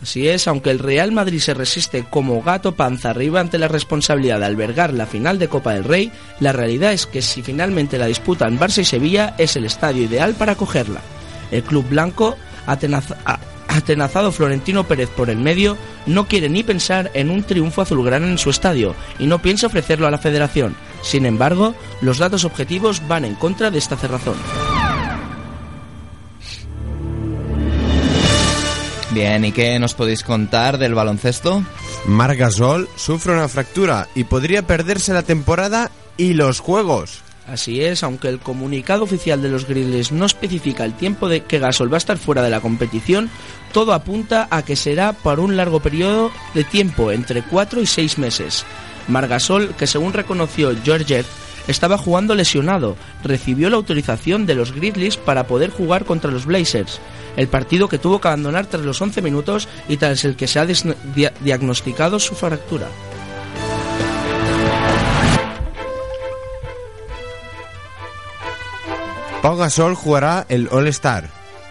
Así 0.00 0.28
es, 0.28 0.46
aunque 0.46 0.70
el 0.70 0.78
Real 0.78 1.10
Madrid 1.10 1.40
se 1.40 1.54
resiste 1.54 2.04
como 2.08 2.40
gato 2.40 2.76
panza 2.76 3.10
arriba 3.10 3.40
ante 3.40 3.58
la 3.58 3.66
responsabilidad 3.66 4.38
de 4.38 4.46
albergar 4.46 4.94
la 4.94 5.06
final 5.06 5.40
de 5.40 5.48
Copa 5.48 5.74
del 5.74 5.82
Rey, 5.82 6.12
la 6.38 6.52
realidad 6.52 6.92
es 6.92 7.06
que 7.06 7.20
si 7.20 7.42
finalmente 7.42 7.98
la 7.98 8.06
disputan 8.06 8.60
Barça 8.60 8.78
y 8.78 8.84
Sevilla 8.84 9.34
es 9.38 9.56
el 9.56 9.64
estadio 9.64 10.04
ideal 10.04 10.34
para 10.34 10.54
cogerla. 10.54 11.00
El 11.50 11.64
club 11.64 11.84
blanco, 11.88 12.36
atenazado 12.66 14.30
Florentino 14.30 14.84
Pérez 14.84 15.08
por 15.08 15.30
el 15.30 15.38
medio, 15.38 15.76
no 16.06 16.28
quiere 16.28 16.48
ni 16.48 16.62
pensar 16.62 17.10
en 17.14 17.28
un 17.28 17.42
triunfo 17.42 17.82
azulgrana 17.82 18.28
en 18.28 18.38
su 18.38 18.50
estadio 18.50 18.94
y 19.18 19.26
no 19.26 19.42
piensa 19.42 19.66
ofrecerlo 19.66 20.06
a 20.06 20.12
la 20.12 20.18
federación. 20.18 20.76
Sin 21.02 21.26
embargo, 21.26 21.74
los 22.02 22.18
datos 22.18 22.44
objetivos 22.44 23.02
van 23.08 23.24
en 23.24 23.34
contra 23.34 23.72
de 23.72 23.78
esta 23.78 23.96
cerrazón. 23.96 24.36
Bien, 29.14 29.44
¿y 29.44 29.52
qué 29.52 29.78
nos 29.78 29.92
podéis 29.92 30.22
contar 30.22 30.78
del 30.78 30.94
baloncesto? 30.94 31.62
Marc 32.06 32.38
Gasol 32.38 32.88
sufre 32.96 33.34
una 33.34 33.46
fractura 33.46 34.08
y 34.14 34.24
podría 34.24 34.66
perderse 34.66 35.12
la 35.12 35.22
temporada 35.22 35.90
y 36.16 36.32
los 36.32 36.60
juegos. 36.60 37.20
Así 37.46 37.82
es, 37.82 38.02
aunque 38.04 38.28
el 38.28 38.38
comunicado 38.38 39.04
oficial 39.04 39.42
de 39.42 39.50
los 39.50 39.66
Grizzlies 39.66 40.12
no 40.12 40.24
especifica 40.24 40.84
el 40.84 40.94
tiempo 40.94 41.28
de 41.28 41.44
que 41.44 41.58
Gasol 41.58 41.92
va 41.92 41.96
a 41.96 41.98
estar 41.98 42.16
fuera 42.16 42.42
de 42.42 42.48
la 42.48 42.60
competición, 42.60 43.28
todo 43.72 43.92
apunta 43.92 44.48
a 44.50 44.62
que 44.62 44.76
será 44.76 45.12
por 45.12 45.40
un 45.40 45.58
largo 45.58 45.80
periodo 45.80 46.30
de 46.54 46.64
tiempo, 46.64 47.12
entre 47.12 47.42
4 47.42 47.82
y 47.82 47.86
6 47.86 48.16
meses. 48.16 48.64
Margasol, 49.08 49.74
que 49.74 49.86
según 49.86 50.14
reconoció 50.14 50.74
Georgette, 50.82 51.26
estaba 51.68 51.98
jugando 51.98 52.34
lesionado, 52.34 52.96
recibió 53.22 53.70
la 53.70 53.76
autorización 53.76 54.46
de 54.46 54.54
los 54.54 54.72
Grizzlies 54.72 55.16
para 55.16 55.46
poder 55.46 55.70
jugar 55.70 56.04
contra 56.04 56.30
los 56.30 56.46
Blazers, 56.46 57.00
el 57.36 57.48
partido 57.48 57.88
que 57.88 57.98
tuvo 57.98 58.20
que 58.20 58.28
abandonar 58.28 58.66
tras 58.66 58.84
los 58.84 59.00
11 59.00 59.22
minutos 59.22 59.68
y 59.88 59.96
tras 59.96 60.24
el 60.24 60.36
que 60.36 60.46
se 60.46 60.58
ha 60.58 60.66
dia- 60.66 61.32
diagnosticado 61.40 62.18
su 62.18 62.34
fractura. 62.34 62.88
Pau 69.42 69.56
Gasol 69.56 69.94
jugará 69.94 70.46
el 70.48 70.68
All-Star. 70.70 71.28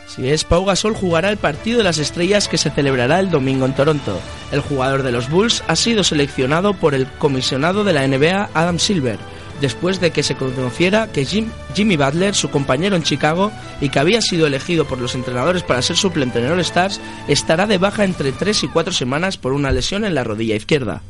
Si 0.08 0.30
es, 0.30 0.44
Pau 0.44 0.66
Gasol 0.66 0.94
jugará 0.94 1.30
el 1.30 1.38
partido 1.38 1.78
de 1.78 1.86
las 1.86 1.98
estrellas 1.98 2.50
que 2.50 2.58
se 2.58 2.70
celebrará 2.70 3.20
el 3.22 3.30
domingo 3.32 3.66
en 3.66 3.74
Toronto. 3.74 4.20
El 4.52 4.60
jugador 4.60 5.04
de 5.04 5.14
los 5.14 5.30
Bulls 5.30 5.64
ha 5.68 5.78
sido 5.78 6.04
seleccionado 6.04 6.74
por 6.74 6.94
el 6.94 7.08
comisionado 7.08 7.86
de 7.86 7.94
la 7.94 8.06
NBA 8.06 8.50
Adam 8.54 8.78
Silver, 8.78 9.18
después 9.62 10.02
de 10.02 10.12
que 10.12 10.24
se 10.24 10.36
conociera 10.36 11.08
que 11.12 11.24
Jim- 11.26 11.52
Jimmy 11.74 11.96
Butler, 11.96 12.36
su 12.36 12.50
compañero 12.50 12.96
en 12.98 13.04
Chicago 13.04 13.52
y 13.80 13.90
que 13.90 14.00
había 14.00 14.22
sido 14.22 14.48
elegido 14.48 14.86
por 14.86 14.98
los 15.00 15.16
entrenadores 15.16 15.64
para 15.64 15.82
ser 15.82 15.96
suplente 15.96 16.40
en 16.40 16.46
el 16.46 16.52
All-Stars, 16.54 17.00
estará 17.28 17.68
de 17.68 17.78
baja 17.78 18.04
entre 18.04 18.32
3 18.34 18.64
y 18.64 18.68
4 18.68 18.92
semanas 18.92 19.38
por 19.38 19.54
una 19.54 19.72
lesión 19.72 20.04
en 20.04 20.16
la 20.16 20.24
rodilla 20.24 20.56
izquierda. 20.56 21.02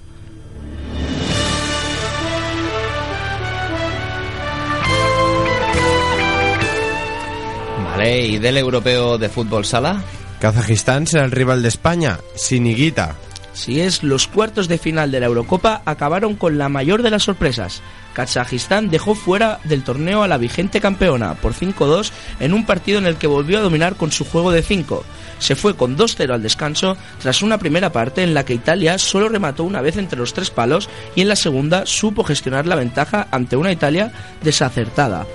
Vale, 7.86 8.26
¿y 8.28 8.40
del 8.40 8.58
europeo 8.58 9.18
de 9.18 9.30
fútbol 9.30 9.66
sala? 9.66 10.04
Kazajistán 10.40 11.06
será 11.08 11.26
el 11.26 11.32
rival 11.32 11.62
de 11.62 11.68
España, 11.68 12.20
sin 12.36 12.66
Higuita. 12.66 13.16
Así 13.54 13.82
es, 13.82 14.02
los 14.02 14.28
cuartos 14.28 14.68
de 14.68 14.78
final 14.78 15.12
de 15.12 15.20
la 15.20 15.26
Eurocopa 15.28 15.82
acabaron 15.86 16.36
con 16.36 16.58
la 16.58 16.70
mayor 16.70 17.04
de 17.04 17.12
las 17.12 17.24
sorpresas. 17.24 17.82
Kazajistán 18.14 18.90
dejó 18.90 19.16
fuera 19.16 19.60
del 19.64 19.84
torneo 19.84 20.24
a 20.24 20.28
la 20.28 20.38
vigente 20.38 20.82
campeona 20.82 21.36
por 21.36 21.54
5-2 21.54 22.12
en 22.40 22.54
un 22.54 22.66
partido 22.66 23.00
en 23.00 23.06
el 23.06 23.16
que 23.16 23.28
volvió 23.28 23.60
a 23.60 23.62
dominar 23.62 23.96
con 23.96 24.12
su 24.12 24.26
juego 24.26 24.52
de 24.52 24.64
5. 24.64 25.04
Se 25.40 25.56
fue 25.56 25.76
con 25.76 25.98
2-0 25.98 26.34
al 26.34 26.44
descanso 26.44 26.98
tras 27.22 27.42
una 27.42 27.58
primera 27.58 27.92
parte 27.92 28.24
en 28.24 28.34
la 28.34 28.46
que 28.46 28.54
Italia 28.54 28.98
solo 28.98 29.30
remató 29.30 29.64
una 29.64 29.82
vez 29.82 29.98
entre 29.98 30.20
los 30.20 30.34
tres 30.34 30.52
palos 30.52 30.90
y 31.16 31.22
en 31.22 31.30
la 31.30 31.36
segunda 31.36 31.86
supo 31.86 32.24
gestionar 32.24 32.68
la 32.68 32.76
ventaja 32.76 33.28
ante 33.32 33.56
una 33.56 33.72
Italia 33.72 34.12
desacertada 34.44 35.26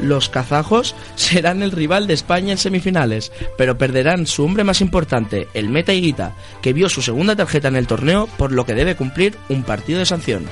los 0.00 0.28
kazajos 0.28 0.94
serán 1.14 1.62
el 1.62 1.72
rival 1.72 2.06
de 2.06 2.14
España 2.14 2.52
en 2.52 2.58
semifinales, 2.58 3.32
pero 3.56 3.78
perderán 3.78 4.26
su 4.26 4.44
hombre 4.44 4.64
más 4.64 4.80
importante, 4.80 5.48
el 5.54 5.68
Meta 5.68 5.92
Higuita, 5.92 6.34
que 6.62 6.72
vio 6.72 6.88
su 6.88 7.02
segunda 7.02 7.36
tarjeta 7.36 7.68
en 7.68 7.76
el 7.76 7.86
torneo, 7.86 8.28
por 8.36 8.52
lo 8.52 8.66
que 8.66 8.74
debe 8.74 8.96
cumplir 8.96 9.36
un 9.48 9.62
partido 9.62 9.98
de 9.98 10.06
sanción. 10.06 10.46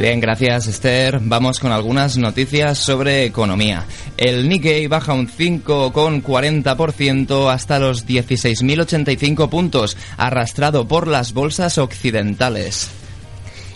Bien, 0.00 0.18
gracias 0.18 0.66
Esther. 0.66 1.18
Vamos 1.20 1.60
con 1.60 1.72
algunas 1.72 2.16
noticias 2.16 2.78
sobre 2.78 3.26
economía. 3.26 3.84
El 4.20 4.48
Nikkei 4.50 4.86
baja 4.86 5.14
un 5.14 5.28
5,40% 5.28 7.50
hasta 7.50 7.78
los 7.78 8.06
16.085 8.06 9.48
puntos, 9.48 9.96
arrastrado 10.18 10.86
por 10.86 11.08
las 11.08 11.32
bolsas 11.32 11.78
occidentales. 11.78 12.90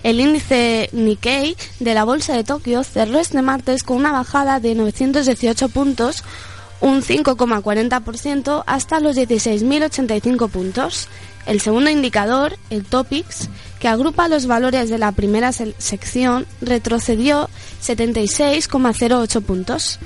El 0.02 0.20
índice 0.20 0.90
Nikkei 0.92 1.56
de 1.80 1.94
la 1.94 2.04
Bolsa 2.04 2.36
de 2.36 2.44
Tokio 2.44 2.84
cerró 2.84 3.20
este 3.20 3.40
martes 3.40 3.82
con 3.82 3.96
una 3.96 4.12
bajada 4.12 4.60
de 4.60 4.74
918 4.74 5.70
puntos, 5.70 6.22
un 6.82 7.00
5,40% 7.00 8.64
hasta 8.66 9.00
los 9.00 9.16
16.085 9.16 10.50
puntos. 10.50 11.08
El 11.46 11.62
segundo 11.62 11.88
indicador, 11.88 12.58
el 12.68 12.84
Topix, 12.84 13.48
que 13.80 13.88
agrupa 13.88 14.28
los 14.28 14.44
valores 14.44 14.90
de 14.90 14.98
la 14.98 15.12
primera 15.12 15.52
sección, 15.52 16.44
retrocedió 16.60 17.48
76,08 17.82 19.40
puntos, 19.40 19.98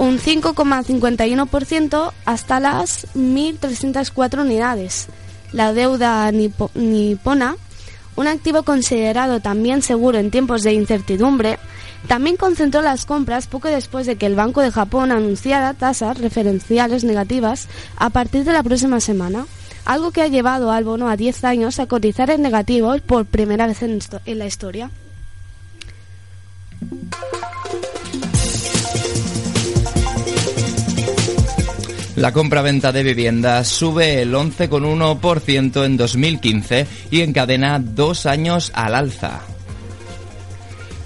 un 0.00 0.18
5,51% 0.18 2.12
hasta 2.24 2.58
las 2.58 3.06
1.304 3.14 4.40
unidades. 4.40 5.08
La 5.52 5.74
deuda 5.74 6.32
nipona, 6.32 7.56
un 8.16 8.26
activo 8.26 8.62
considerado 8.62 9.40
también 9.40 9.82
seguro 9.82 10.18
en 10.18 10.30
tiempos 10.30 10.62
de 10.62 10.72
incertidumbre, 10.72 11.58
también 12.08 12.38
concentró 12.38 12.80
las 12.80 13.04
compras 13.04 13.46
poco 13.46 13.68
después 13.68 14.06
de 14.06 14.16
que 14.16 14.24
el 14.24 14.36
Banco 14.36 14.62
de 14.62 14.70
Japón 14.70 15.12
anunciara 15.12 15.74
tasas 15.74 16.16
referenciales 16.16 17.04
negativas 17.04 17.68
a 17.96 18.08
partir 18.08 18.44
de 18.44 18.54
la 18.54 18.62
próxima 18.62 19.00
semana 19.00 19.44
algo 19.84 20.12
que 20.12 20.22
ha 20.22 20.28
llevado 20.28 20.72
al 20.72 20.84
bono 20.84 21.10
a 21.10 21.16
10 21.16 21.44
años 21.44 21.78
a 21.78 21.86
cotizar 21.86 22.30
en 22.30 22.40
negativo 22.40 22.96
por 23.06 23.26
primera 23.26 23.66
vez 23.66 23.82
en, 23.82 23.98
en 24.24 24.38
la 24.38 24.46
historia. 24.46 24.90
La 32.20 32.32
compra-venta 32.32 32.92
de 32.92 33.02
viviendas 33.02 33.66
sube 33.66 34.20
el 34.20 34.34
11,1% 34.34 35.86
en 35.86 35.96
2015 35.96 36.86
y 37.10 37.22
encadena 37.22 37.78
dos 37.78 38.26
años 38.26 38.72
al 38.74 38.94
alza. 38.94 39.40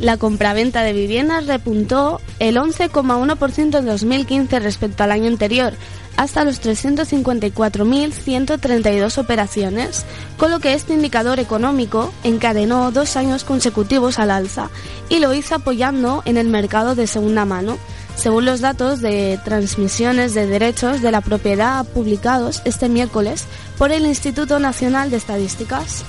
La 0.00 0.16
compraventa 0.16 0.82
de 0.82 0.92
viviendas 0.92 1.46
repuntó 1.46 2.20
el 2.40 2.56
11,1% 2.56 3.78
en 3.78 3.86
2015 3.86 4.58
respecto 4.58 5.04
al 5.04 5.12
año 5.12 5.28
anterior, 5.28 5.74
hasta 6.16 6.42
los 6.42 6.60
354.132 6.60 9.16
operaciones, 9.16 10.04
con 10.36 10.50
lo 10.50 10.58
que 10.58 10.74
este 10.74 10.94
indicador 10.94 11.38
económico 11.38 12.12
encadenó 12.24 12.90
dos 12.90 13.16
años 13.16 13.44
consecutivos 13.44 14.18
al 14.18 14.32
alza 14.32 14.68
y 15.08 15.20
lo 15.20 15.32
hizo 15.32 15.54
apoyando 15.54 16.22
en 16.24 16.38
el 16.38 16.48
mercado 16.48 16.96
de 16.96 17.06
segunda 17.06 17.44
mano, 17.44 17.78
según 18.16 18.44
los 18.44 18.60
datos 18.60 19.00
de 19.00 19.38
transmisiones 19.44 20.34
de 20.34 20.46
derechos 20.46 21.02
de 21.02 21.10
la 21.10 21.20
propiedad 21.20 21.84
publicados 21.84 22.62
este 22.64 22.88
miércoles 22.88 23.44
por 23.78 23.92
el 23.92 24.06
Instituto 24.06 24.58
Nacional 24.58 25.10
de 25.10 25.16
Estadísticas. 25.16 26.04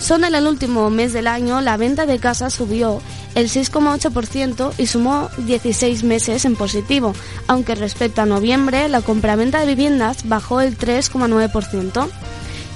Son 0.00 0.24
en 0.24 0.34
el 0.34 0.46
último 0.46 0.90
mes 0.90 1.12
del 1.12 1.26
año 1.26 1.60
la 1.60 1.76
venta 1.76 2.06
de 2.06 2.18
casas 2.18 2.54
subió 2.54 3.00
el 3.34 3.48
6,8% 3.48 4.72
y 4.78 4.86
sumó 4.86 5.28
16 5.38 6.04
meses 6.04 6.44
en 6.44 6.56
positivo, 6.56 7.14
aunque 7.46 7.74
respecto 7.74 8.22
a 8.22 8.26
noviembre 8.26 8.88
la 8.88 9.00
compraventa 9.00 9.60
de 9.60 9.66
viviendas 9.66 10.28
bajó 10.28 10.60
el 10.60 10.78
3,9%. 10.78 12.08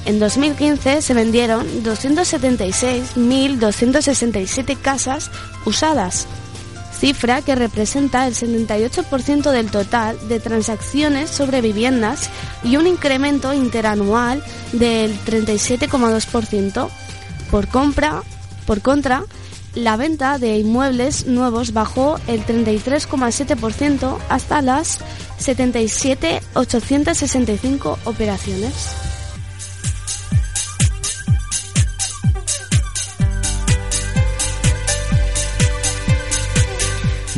En 0.05 0.18
2015 0.18 1.01
se 1.01 1.14
vendieron 1.14 1.64
276.267 1.85 4.77
casas 4.81 5.31
usadas, 5.64 6.27
cifra 7.02 7.42
que 7.42 7.54
representa 7.56 8.28
el 8.28 8.34
78% 8.34 9.50
del 9.50 9.72
total 9.72 10.16
de 10.28 10.38
transacciones 10.38 11.30
sobre 11.30 11.60
viviendas 11.60 12.30
y 12.62 12.76
un 12.76 12.86
incremento 12.86 13.52
interanual 13.52 14.40
del 14.72 15.18
37,2%. 15.24 16.88
Por 17.50 17.66
compra, 17.66 18.22
por 18.66 18.82
contra, 18.82 19.24
la 19.74 19.96
venta 19.96 20.38
de 20.38 20.58
inmuebles 20.58 21.26
nuevos 21.26 21.72
bajó 21.72 22.20
el 22.28 22.46
33,7% 22.46 24.18
hasta 24.28 24.62
las 24.62 25.00
77.865 25.40 27.96
operaciones. 28.04 29.01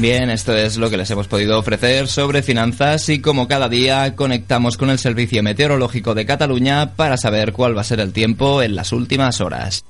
Bien, 0.04 0.28
esto 0.28 0.54
es 0.54 0.76
lo 0.76 0.90
que 0.90 0.98
les 0.98 1.10
hemos 1.10 1.28
podido 1.28 1.58
ofrecer 1.58 2.08
sobre 2.08 2.42
finanzas 2.42 3.08
y 3.08 3.20
como 3.20 3.48
cada 3.48 3.70
día 3.70 4.14
conectamos 4.14 4.76
con 4.76 4.90
el 4.90 4.98
Servicio 4.98 5.42
Meteorológico 5.42 6.14
de 6.14 6.26
Cataluña 6.26 6.94
para 6.94 7.16
saber 7.16 7.54
cuál 7.54 7.74
va 7.74 7.80
a 7.80 7.84
ser 7.84 8.00
el 8.00 8.12
tiempo 8.12 8.60
en 8.60 8.76
las 8.76 8.92
últimas 8.92 9.40
horas. 9.40 9.82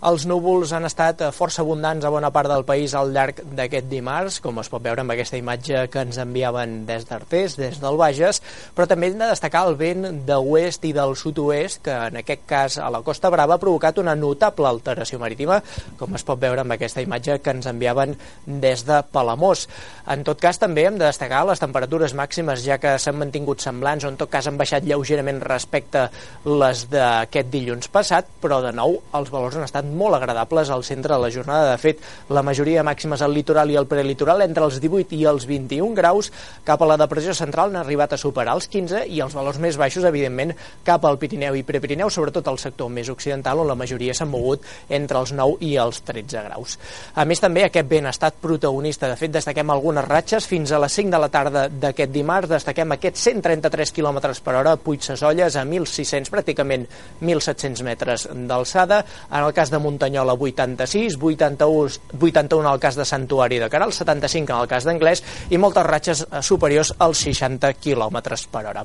Els 0.00 0.22
núvols 0.24 0.70
han 0.72 0.88
estat 0.88 1.20
força 1.36 1.60
abundants 1.60 2.06
a 2.08 2.10
bona 2.12 2.30
part 2.32 2.48
del 2.48 2.62
país 2.64 2.94
al 2.96 3.10
llarg 3.12 3.42
d'aquest 3.52 3.84
dimarts, 3.90 4.38
com 4.40 4.56
es 4.62 4.70
pot 4.72 4.80
veure 4.80 5.02
amb 5.02 5.12
aquesta 5.12 5.36
imatge 5.36 5.82
que 5.92 6.04
ens 6.06 6.16
enviaven 6.22 6.86
des 6.88 7.02
d'Artés, 7.04 7.58
des 7.60 7.76
del 7.82 7.98
Bages, 8.00 8.40
però 8.72 8.86
també 8.88 9.10
hem 9.10 9.18
de 9.20 9.28
destacar 9.28 9.66
el 9.68 9.76
vent 9.76 10.06
de 10.24 10.38
oest 10.40 10.86
i 10.88 10.94
del 10.96 11.12
sud-oest, 11.20 11.82
que 11.84 11.92
en 12.06 12.16
aquest 12.22 12.46
cas 12.48 12.78
a 12.80 12.88
la 12.88 13.02
Costa 13.04 13.28
Brava 13.28 13.58
ha 13.58 13.60
provocat 13.60 14.00
una 14.00 14.14
notable 14.16 14.70
alteració 14.70 15.20
marítima, 15.20 15.58
com 16.00 16.16
es 16.16 16.24
pot 16.24 16.40
veure 16.40 16.64
amb 16.64 16.78
aquesta 16.78 17.04
imatge 17.04 17.36
que 17.44 17.54
ens 17.58 17.68
enviaven 17.68 18.16
des 18.46 18.86
de 18.88 19.02
Palamós. 19.12 19.66
En 20.08 20.24
tot 20.24 20.40
cas, 20.40 20.56
també 20.64 20.86
hem 20.88 20.96
de 20.96 21.04
destacar 21.10 21.42
les 21.50 21.60
temperatures 21.60 22.16
màximes, 22.16 22.64
ja 22.64 22.80
que 22.80 22.96
s'han 22.96 23.20
mantingut 23.20 23.60
semblants, 23.60 24.08
o 24.08 24.14
en 24.14 24.16
tot 24.16 24.32
cas 24.32 24.48
han 24.48 24.56
baixat 24.56 24.88
lleugerament 24.88 25.44
respecte 25.44 26.08
les 26.48 26.88
d'aquest 26.88 27.52
dilluns 27.52 27.92
passat, 27.92 28.32
però 28.40 28.62
de 28.64 28.72
nou 28.72 28.96
els 29.12 29.28
valors 29.28 29.60
han 29.60 29.68
estat 29.68 29.89
molt 29.96 30.16
agradables 30.18 30.70
al 30.70 30.84
centre 30.84 31.14
de 31.14 31.20
la 31.20 31.30
jornada. 31.30 31.70
De 31.72 31.78
fet, 31.80 32.00
la 32.28 32.42
majoria 32.46 32.84
màximes 32.86 33.22
al 33.22 33.34
litoral 33.34 33.70
i 33.70 33.78
al 33.78 33.88
prelitoral 33.90 34.42
entre 34.46 34.64
els 34.66 34.80
18 34.82 35.16
i 35.18 35.24
els 35.28 35.46
21 35.48 35.94
graus. 35.98 36.30
Cap 36.64 36.82
a 36.82 36.88
la 36.88 36.98
depressió 37.00 37.34
central 37.36 37.70
han 37.70 37.80
arribat 37.82 38.14
a 38.14 38.20
superar 38.20 38.56
els 38.58 38.68
15 38.70 39.04
i 39.08 39.20
els 39.24 39.34
valors 39.36 39.60
més 39.62 39.78
baixos, 39.80 40.06
evidentment, 40.08 40.54
cap 40.86 41.04
al 41.04 41.18
Pirineu 41.18 41.56
i 41.58 41.64
Prepirineu, 41.66 42.10
sobretot 42.10 42.48
al 42.48 42.58
sector 42.62 42.90
més 42.92 43.10
occidental, 43.12 43.60
on 43.62 43.70
la 43.70 43.78
majoria 43.78 44.14
s'han 44.16 44.30
mogut 44.30 44.64
entre 44.88 45.20
els 45.20 45.34
9 45.36 45.58
i 45.66 45.74
els 45.80 46.02
13 46.06 46.44
graus. 46.46 46.78
A 47.14 47.26
més, 47.28 47.42
també 47.42 47.64
aquest 47.66 47.88
vent 47.90 48.06
ha 48.06 48.14
estat 48.14 48.38
protagonista. 48.42 49.08
De 49.10 49.18
fet, 49.20 49.32
destaquem 49.34 49.70
algunes 49.70 50.06
ratxes 50.06 50.46
fins 50.48 50.72
a 50.72 50.80
les 50.82 50.94
5 51.00 51.10
de 51.10 51.20
la 51.22 51.30
tarda 51.32 51.66
d'aquest 51.68 52.12
dimarts. 52.14 52.50
Destaquem 52.54 52.96
aquests 52.96 53.26
133 53.30 53.94
km 53.96 54.20
per 54.44 54.56
hora, 54.60 54.76
Puigsesolles 54.80 55.56
a 55.56 55.64
1.600, 55.66 56.30
pràcticament 56.32 56.86
1.700 57.20 57.84
metres 57.86 58.28
d'alçada. 58.30 59.02
En 59.30 59.44
el 59.44 59.54
cas 59.56 59.72
de 59.72 59.79
Muntanyola, 59.80 60.36
86, 60.36 61.16
81, 61.20 62.00
81 62.20 62.60
en 62.60 62.72
el 62.72 62.80
cas 62.80 62.96
de 62.96 63.04
Santuari 63.08 63.58
de 63.58 63.70
Caral, 63.72 63.92
75 63.92 64.52
en 64.52 64.60
el 64.60 64.68
cas 64.70 64.86
d'Anglès 64.86 65.24
i 65.50 65.58
moltes 65.58 65.86
ratxes 65.86 66.24
eh, 66.26 66.42
superiors 66.44 66.92
als 66.98 67.24
60 67.26 67.72
km 67.80 68.20
per 68.50 68.64
hora. 68.66 68.84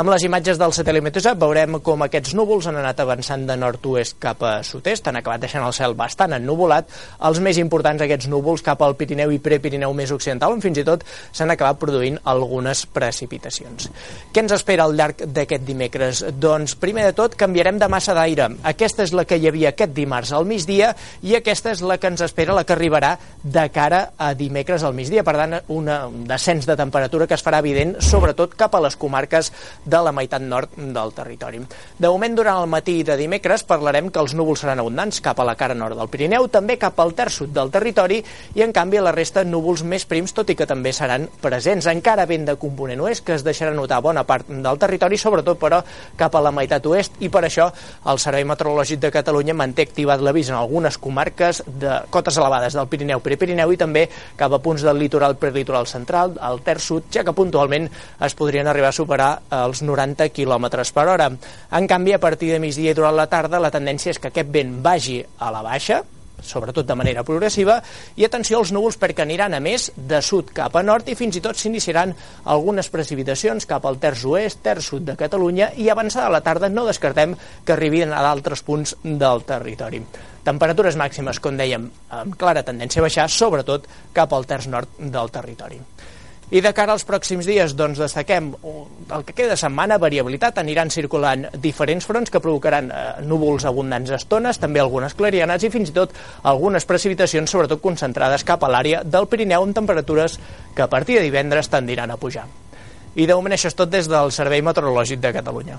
Amb 0.00 0.12
les 0.12 0.24
imatges 0.26 0.58
del 0.60 0.74
satèl·lit 0.74 1.04
Meteosat 1.04 1.38
veurem 1.40 1.78
com 1.84 2.02
aquests 2.06 2.34
núvols 2.38 2.68
han 2.70 2.80
anat 2.80 3.00
avançant 3.02 3.46
de 3.48 3.56
nord-oest 3.60 4.18
cap 4.22 4.42
a 4.46 4.54
sud-est, 4.66 5.06
han 5.08 5.20
acabat 5.20 5.44
deixant 5.44 5.64
el 5.66 5.74
cel 5.76 5.96
bastant 5.98 6.34
ennuvolat. 6.36 6.88
Els 7.28 7.40
més 7.44 7.60
importants 7.60 8.02
aquests 8.02 8.28
núvols 8.32 8.64
cap 8.66 8.82
al 8.82 8.96
Pirineu 8.98 9.32
i 9.34 9.40
Prepirineu 9.42 9.94
més 9.96 10.12
occidental, 10.14 10.56
on 10.56 10.64
fins 10.64 10.80
i 10.80 10.86
tot 10.86 11.04
s'han 11.32 11.52
acabat 11.54 11.80
produint 11.80 12.18
algunes 12.30 12.84
precipitacions. 12.90 13.90
Què 14.32 14.44
ens 14.44 14.54
espera 14.56 14.86
al 14.86 14.96
llarg 14.96 15.24
d'aquest 15.26 15.66
dimecres? 15.66 16.24
Doncs, 16.40 16.76
primer 16.80 17.08
de 17.08 17.16
tot, 17.16 17.36
canviarem 17.38 17.78
de 17.80 17.88
massa 17.90 18.14
d'aire. 18.16 18.50
Aquesta 18.70 19.04
és 19.06 19.14
la 19.16 19.26
que 19.28 19.38
hi 19.40 19.48
havia 19.50 19.74
aquest 19.74 19.94
dimarts 19.96 20.29
al 20.32 20.46
migdia 20.48 20.92
i 21.22 21.34
aquesta 21.38 21.72
és 21.74 21.82
la 21.82 21.98
que 22.00 22.10
ens 22.10 22.22
espera, 22.24 22.54
la 22.56 22.64
que 22.64 22.74
arribarà 22.74 23.16
de 23.42 23.66
cara 23.72 24.12
a 24.18 24.32
dimecres 24.34 24.84
al 24.84 24.94
migdia. 24.94 25.24
Per 25.26 25.36
tant, 25.36 25.56
una, 25.68 26.00
un 26.08 26.24
descens 26.28 26.66
de 26.68 26.76
temperatura 26.78 27.26
que 27.26 27.36
es 27.36 27.44
farà 27.44 27.60
evident, 27.62 27.96
sobretot 28.04 28.56
cap 28.58 28.74
a 28.74 28.82
les 28.84 28.96
comarques 29.00 29.52
de 29.84 30.02
la 30.02 30.12
meitat 30.12 30.42
nord 30.42 30.76
del 30.76 31.14
territori. 31.16 31.62
De 31.98 32.08
moment, 32.08 32.36
durant 32.36 32.62
el 32.62 32.70
matí 32.70 33.00
de 33.06 33.16
dimecres, 33.20 33.64
parlarem 33.68 34.10
que 34.10 34.20
els 34.22 34.34
núvols 34.38 34.64
seran 34.64 34.82
abundants 34.82 35.20
cap 35.24 35.40
a 35.40 35.46
la 35.46 35.56
cara 35.58 35.76
nord 35.76 35.98
del 35.98 36.10
Pirineu, 36.12 36.48
també 36.52 36.78
cap 36.80 36.98
al 37.00 37.14
terç 37.16 37.40
sud 37.40 37.54
del 37.56 37.72
territori 37.72 38.20
i, 38.20 38.62
en 38.64 38.74
canvi, 38.76 39.00
a 39.00 39.04
la 39.06 39.14
resta 39.16 39.44
núvols 39.44 39.84
més 39.86 40.06
prims, 40.08 40.34
tot 40.36 40.50
i 40.50 40.56
que 40.58 40.68
també 40.68 40.92
seran 40.96 41.28
presents. 41.42 41.88
Encara 41.90 42.26
vent 42.28 42.46
de 42.48 42.56
component 42.60 43.00
oest, 43.04 43.24
que 43.26 43.36
es 43.36 43.44
deixarà 43.46 43.74
notar 43.76 44.00
bona 44.04 44.24
part 44.28 44.48
del 44.50 44.80
territori, 44.80 45.18
sobretot, 45.20 45.58
però, 45.60 45.82
cap 46.16 46.36
a 46.36 46.44
la 46.44 46.52
meitat 46.54 46.86
oest, 46.90 47.20
i 47.20 47.30
per 47.32 47.44
això 47.46 47.70
el 48.10 48.20
Servei 48.22 48.46
Meteorològic 48.48 49.00
de 49.00 49.12
Catalunya 49.14 49.56
manté 49.56 49.86
activat 50.20 50.28
l'avís 50.28 50.50
en 50.50 50.56
algunes 50.56 50.98
comarques 50.98 51.62
de 51.66 52.04
cotes 52.10 52.36
elevades 52.36 52.74
del 52.74 52.88
Pirineu, 52.88 53.20
Prepirineu 53.20 53.72
i 53.72 53.78
també 53.80 54.08
cap 54.36 54.52
a 54.52 54.60
punts 54.60 54.82
del 54.82 54.98
litoral 54.98 55.36
prelitoral 55.36 55.86
central, 55.86 56.36
al 56.40 56.60
terç 56.60 56.82
sud, 56.82 57.08
ja 57.10 57.24
que 57.24 57.32
puntualment 57.32 57.88
es 58.20 58.34
podrien 58.34 58.66
arribar 58.68 58.90
a 58.90 58.96
superar 58.96 59.30
els 59.50 59.82
90 59.82 60.30
km 60.30 60.68
per 60.94 61.08
hora. 61.08 61.30
En 61.72 61.86
canvi, 61.86 62.12
a 62.12 62.20
partir 62.20 62.52
de 62.52 62.60
migdia 62.60 62.92
i 62.92 62.94
durant 62.94 63.16
la 63.16 63.28
tarda, 63.28 63.60
la 63.60 63.70
tendència 63.70 64.10
és 64.10 64.18
que 64.18 64.28
aquest 64.28 64.50
vent 64.50 64.80
vagi 64.82 65.22
a 65.38 65.50
la 65.50 65.62
baixa, 65.62 66.02
sobretot 66.46 66.86
de 66.86 66.96
manera 66.98 67.24
progressiva, 67.26 67.80
i 68.16 68.26
atenció 68.26 68.58
als 68.60 68.72
núvols 68.74 68.98
perquè 69.00 69.24
aniran 69.24 69.54
a 69.54 69.60
més 69.60 69.90
de 69.96 70.20
sud 70.24 70.52
cap 70.56 70.76
a 70.76 70.82
nord 70.82 71.08
i 71.08 71.16
fins 71.18 71.36
i 71.36 71.44
tot 71.44 71.58
s'iniciaran 71.58 72.14
algunes 72.44 72.90
precipitacions 72.92 73.68
cap 73.70 73.86
al 73.86 74.00
terç 74.02 74.24
oest, 74.30 74.62
terç 74.64 74.90
sud 74.92 75.06
de 75.08 75.16
Catalunya 75.20 75.72
i 75.76 75.90
avançada 75.90 76.32
la 76.32 76.42
tarda 76.44 76.68
no 76.72 76.86
descartem 76.88 77.36
que 77.64 77.76
arribin 77.76 78.12
a 78.12 78.22
d'altres 78.24 78.64
punts 78.66 78.96
del 79.02 79.44
territori. 79.48 80.02
Temperatures 80.44 80.96
màximes, 80.96 81.38
com 81.40 81.58
dèiem, 81.58 81.90
amb 82.16 82.36
clara 82.40 82.64
tendència 82.64 83.02
a 83.02 83.04
baixar, 83.04 83.28
sobretot 83.28 83.88
cap 84.16 84.32
al 84.32 84.48
terç 84.48 84.70
nord 84.72 84.96
del 84.98 85.28
territori. 85.34 85.80
I 86.50 86.58
de 86.58 86.72
cara 86.74 86.96
als 86.96 87.04
pròxims 87.06 87.46
dies, 87.46 87.76
doncs 87.78 88.00
destaquem 88.02 88.48
el 89.14 89.22
que 89.26 89.34
queda 89.36 89.52
de 89.52 89.58
setmana, 89.60 90.00
variabilitat, 90.02 90.58
aniran 90.58 90.90
circulant 90.90 91.44
diferents 91.62 92.08
fronts 92.08 92.32
que 92.34 92.42
provocaran 92.42 92.90
eh, 92.90 93.04
núvols 93.22 93.68
abundants 93.70 94.10
estones, 94.18 94.58
també 94.58 94.82
algunes 94.82 95.14
clarianes 95.14 95.62
i 95.62 95.70
fins 95.70 95.92
i 95.92 95.94
tot 95.94 96.16
algunes 96.42 96.88
precipitacions, 96.90 97.54
sobretot 97.54 97.82
concentrades 97.84 98.42
cap 98.42 98.66
a 98.66 98.72
l'àrea 98.72 99.04
del 99.06 99.30
Pirineu, 99.30 99.62
amb 99.62 99.78
temperatures 99.78 100.40
que 100.74 100.82
a 100.82 100.90
partir 100.90 101.20
de 101.20 101.28
divendres 101.28 101.70
tendiran 101.70 102.10
a 102.10 102.18
pujar. 102.18 102.48
I 103.14 103.30
de 103.30 103.34
moment 103.34 103.54
això 103.54 103.70
és 103.70 103.78
tot 103.78 103.90
des 103.90 104.10
del 104.10 104.34
Servei 104.34 104.62
Meteorològic 104.62 105.22
de 105.22 105.34
Catalunya. 105.38 105.78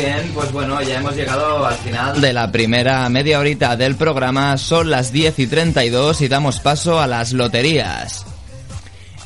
Bien, 0.00 0.30
pues 0.34 0.50
bueno, 0.50 0.80
ya 0.80 0.98
hemos 0.98 1.14
llegado 1.14 1.66
al 1.66 1.74
final 1.74 2.20
de 2.20 2.32
la 2.32 2.50
primera 2.50 3.06
media 3.10 3.38
horita 3.38 3.76
del 3.76 3.96
programa. 3.96 4.56
Son 4.56 4.90
las 4.90 5.12
10 5.12 5.38
y 5.40 5.46
32 5.46 6.22
y 6.22 6.28
damos 6.28 6.58
paso 6.60 7.00
a 7.00 7.06
las 7.06 7.34
loterías. 7.34 8.24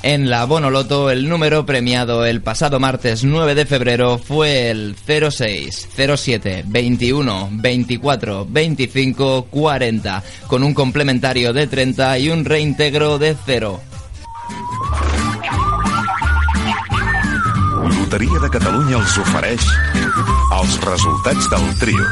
En 0.03 0.29
la 0.29 0.45
Bonoloto, 0.47 1.11
el 1.11 1.29
número 1.29 1.65
premiado 1.65 2.27
el 2.27 2.43
pasado 2.43 2.81
martes 2.81 3.23
9 3.23 3.55
de 3.55 3.67
febrero 3.67 4.19
fue 4.19 4.71
el 4.71 4.97
06, 4.97 5.89
07, 5.97 6.65
21, 6.67 7.51
24, 7.53 8.47
25, 8.51 9.45
40, 9.45 10.23
con 10.49 10.65
un 10.65 10.75
complementario 10.75 11.53
de 11.53 11.69
30 11.69 12.19
y 12.19 12.31
un 12.31 12.45
reintegro 12.45 13.19
de 13.19 13.37
0. 13.47 13.81
Loteria 18.15 18.39
de 18.39 18.47
Catalunya 18.47 18.95
els 19.01 19.17
ofereix 19.19 19.65
els 20.55 20.79
resultats 20.85 21.49
del 21.51 21.65
trio. 21.81 22.05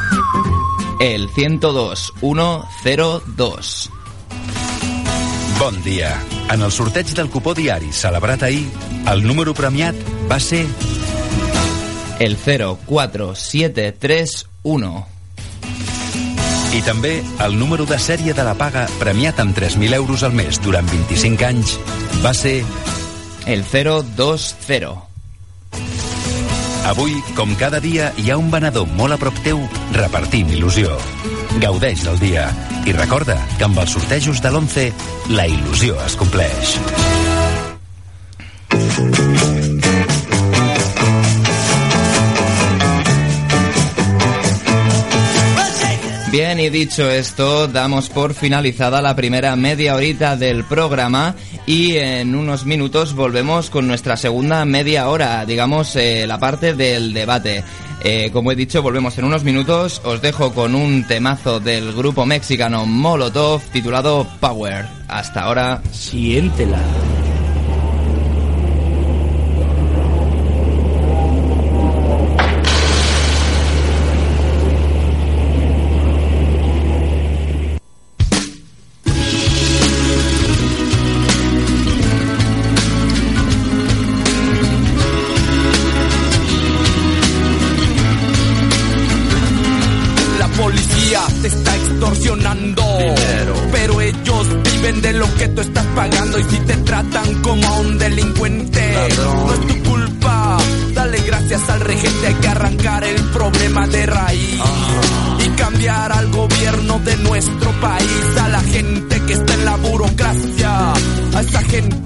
El 0.99 1.29
102 1.31 2.19
102. 2.19 3.91
Bon 5.61 5.79
dia. 5.85 6.11
En 6.51 6.63
el 6.67 6.73
sorteig 6.75 7.15
del 7.15 7.31
cupó 7.31 7.55
diari 7.55 7.95
celebrat 7.95 8.43
ahir, 8.49 8.67
el 9.13 9.23
número 9.23 9.55
premiat 9.55 9.95
va 10.27 10.41
ser... 10.43 10.67
El 12.19 12.35
04731. 12.35 15.07
I 16.75 16.83
també 16.83 17.23
el 17.47 17.55
número 17.63 17.87
de 17.87 18.03
sèrie 18.03 18.35
de 18.35 18.43
la 18.43 18.59
paga 18.59 18.91
premiat 18.99 19.39
amb 19.39 19.55
3.000 19.55 19.95
euros 20.03 20.27
al 20.27 20.35
mes 20.35 20.59
durant 20.67 20.83
25 20.91 21.47
anys 21.53 21.79
va 22.27 22.35
ser... 22.35 22.67
El 23.47 23.63
020. 23.63 25.12
Avui, 26.85 27.15
com 27.37 27.55
cada 27.55 27.79
dia, 27.81 28.11
hi 28.19 28.31
ha 28.31 28.37
un 28.41 28.51
venedor 28.51 28.89
molt 28.99 29.15
a 29.15 29.19
prop 29.21 29.37
teu 29.47 29.61
repartint 29.95 30.51
il·lusió. 30.51 30.97
Gaudeix 31.63 32.03
del 32.09 32.19
dia 32.19 32.49
i 32.89 32.97
recorda 32.97 33.39
que 33.57 33.69
amb 33.69 33.79
els 33.85 33.95
sortejos 33.95 34.43
de 34.43 34.51
l'11 34.51 34.91
la 35.39 35.47
il·lusió 35.47 35.95
es 36.03 36.19
compleix. 36.19 36.77
Bien, 46.33 46.59
y 46.59 46.71
dicho 46.71 47.11
esto, 47.11 47.69
damos 47.69 48.09
por 48.09 48.33
finalizada 48.33 49.03
la 49.03 49.15
primera 49.15 49.55
media 49.55 49.95
horita 49.95 50.35
del 50.35 50.65
programa 50.65 51.35
y 51.67 51.97
en 51.97 52.35
unos 52.35 52.65
minutos 52.65 53.13
volvemos 53.15 53.69
con 53.69 53.87
nuestra 53.87 54.17
segunda 54.17 54.65
media 54.65 55.11
hora, 55.11 55.45
digamos, 55.45 55.95
eh, 55.95 56.27
la 56.27 56.39
parte 56.39 56.73
del 56.73 57.13
debate. 57.13 57.63
Eh, 58.03 58.31
como 58.33 58.51
he 58.51 58.57
dicho, 58.57 58.81
volvemos 58.81 59.19
en 59.19 59.27
unos 59.27 59.45
minutos. 59.45 60.01
Os 60.05 60.23
dejo 60.23 60.55
con 60.55 60.75
un 60.75 61.07
temazo 61.07 61.61
del 61.61 61.93
grupo 61.93 62.25
mexicano 62.25 62.87
Molotov 62.87 63.61
titulado 63.71 64.27
Power. 64.41 64.87
Hasta 65.09 65.43
ahora. 65.43 65.83
Siéntela. 65.93 66.81
De 107.05 107.17
nuestro 107.19 107.71
país. 107.81 108.37
A 108.41 108.49
la 108.49 108.61
gente 108.61 109.21
que 109.27 109.33
está 109.33 109.55
en 109.55 109.65
la 109.65 109.77
burocracia. 109.77 110.93
A 111.35 111.41
esa 111.41 111.63
gente 111.63 112.03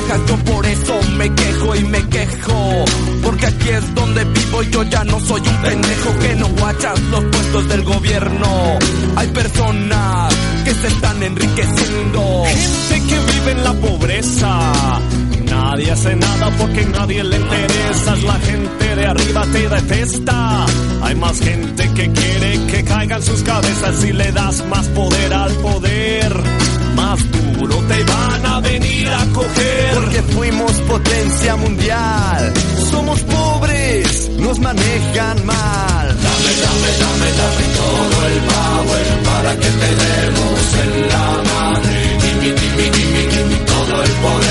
bajas, 0.00 0.20
yo 0.26 0.36
por 0.44 0.66
eso 0.66 1.00
me 1.16 1.34
quejo 1.34 1.76
y 1.76 1.84
me 1.84 2.08
quejo. 2.08 2.84
Porque 3.22 3.46
aquí 3.46 3.68
es 3.68 3.94
donde 3.94 4.24
vivo 4.24 4.62
y 4.62 4.70
yo 4.70 4.82
ya 4.84 5.04
no 5.04 5.20
soy 5.20 5.40
un 5.40 5.56
pendejo 5.62 6.18
que 6.18 6.34
no 6.36 6.48
guachas 6.48 7.00
los 7.02 7.24
puestos 7.24 7.68
del 7.68 7.82
gobierno. 7.84 8.78
Hay 9.16 9.28
personas 9.28 10.34
que 10.70 10.76
se 10.76 10.86
están 10.86 11.22
enriqueciendo. 11.22 12.44
Gente 12.46 13.06
que 13.08 13.18
vive 13.32 13.50
en 13.52 13.64
la 13.64 13.72
pobreza. 13.72 15.00
Nadie 15.46 15.90
hace 15.90 16.14
nada 16.14 16.50
porque 16.58 16.84
nadie 16.86 17.24
le 17.24 17.36
interesa. 17.36 18.16
La 18.24 18.38
gente 18.38 18.96
de 18.96 19.06
arriba 19.06 19.46
te 19.52 19.68
detesta. 19.68 20.66
Hay 21.02 21.14
más 21.16 21.40
gente 21.40 21.92
que 21.94 22.12
quiere 22.12 22.66
que 22.66 22.84
caigan 22.84 23.22
sus 23.22 23.42
cabezas 23.42 23.96
si 23.96 24.12
le 24.12 24.30
das 24.32 24.64
más 24.66 24.86
poder 24.88 25.32
al 25.34 25.52
poder. 25.54 26.32
Más 26.94 27.18
duro 27.32 27.76
te 27.88 28.04
van 28.04 28.46
a 28.46 28.60
venir 28.60 29.08
a 29.08 29.24
coger. 29.32 29.94
Porque 29.94 30.22
fuimos 30.34 30.72
potencia 30.72 31.56
mundial. 31.56 32.52
Somos 32.90 33.20
pobres, 33.20 33.49
nos 34.38 34.58
manejan 34.60 35.46
mal. 35.46 36.06
Dame, 36.06 36.52
dame, 36.64 36.90
dame, 37.02 37.28
dame 37.40 37.64
todo 37.78 38.26
el 38.26 38.38
power 38.52 39.06
para 39.24 39.52
que 39.56 39.70
te 39.80 39.90
demos 40.02 40.60
en 40.82 41.08
la 41.08 41.26
madre. 41.50 42.18
Gimme, 42.20 42.60
gimme, 42.60 42.84
gimme, 42.94 43.22
gimme 43.32 43.56
todo 43.66 44.02
el 44.02 44.10
poder. 44.10 44.49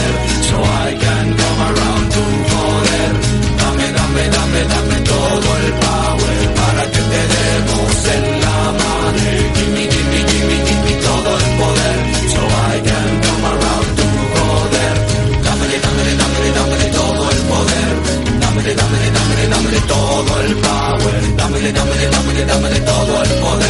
Dámele, 18.76 18.76
dámele, 18.76 19.10
dámele, 19.12 19.48
dámele 19.48 19.82
todo 19.88 20.42
el 20.42 20.56
power. 20.56 21.38
Dámele, 21.38 21.72
dámele, 21.72 22.10
dámele, 22.10 22.46
dámele 22.46 22.80
todo 22.82 23.24
el 23.24 23.30
poder. 23.42 23.69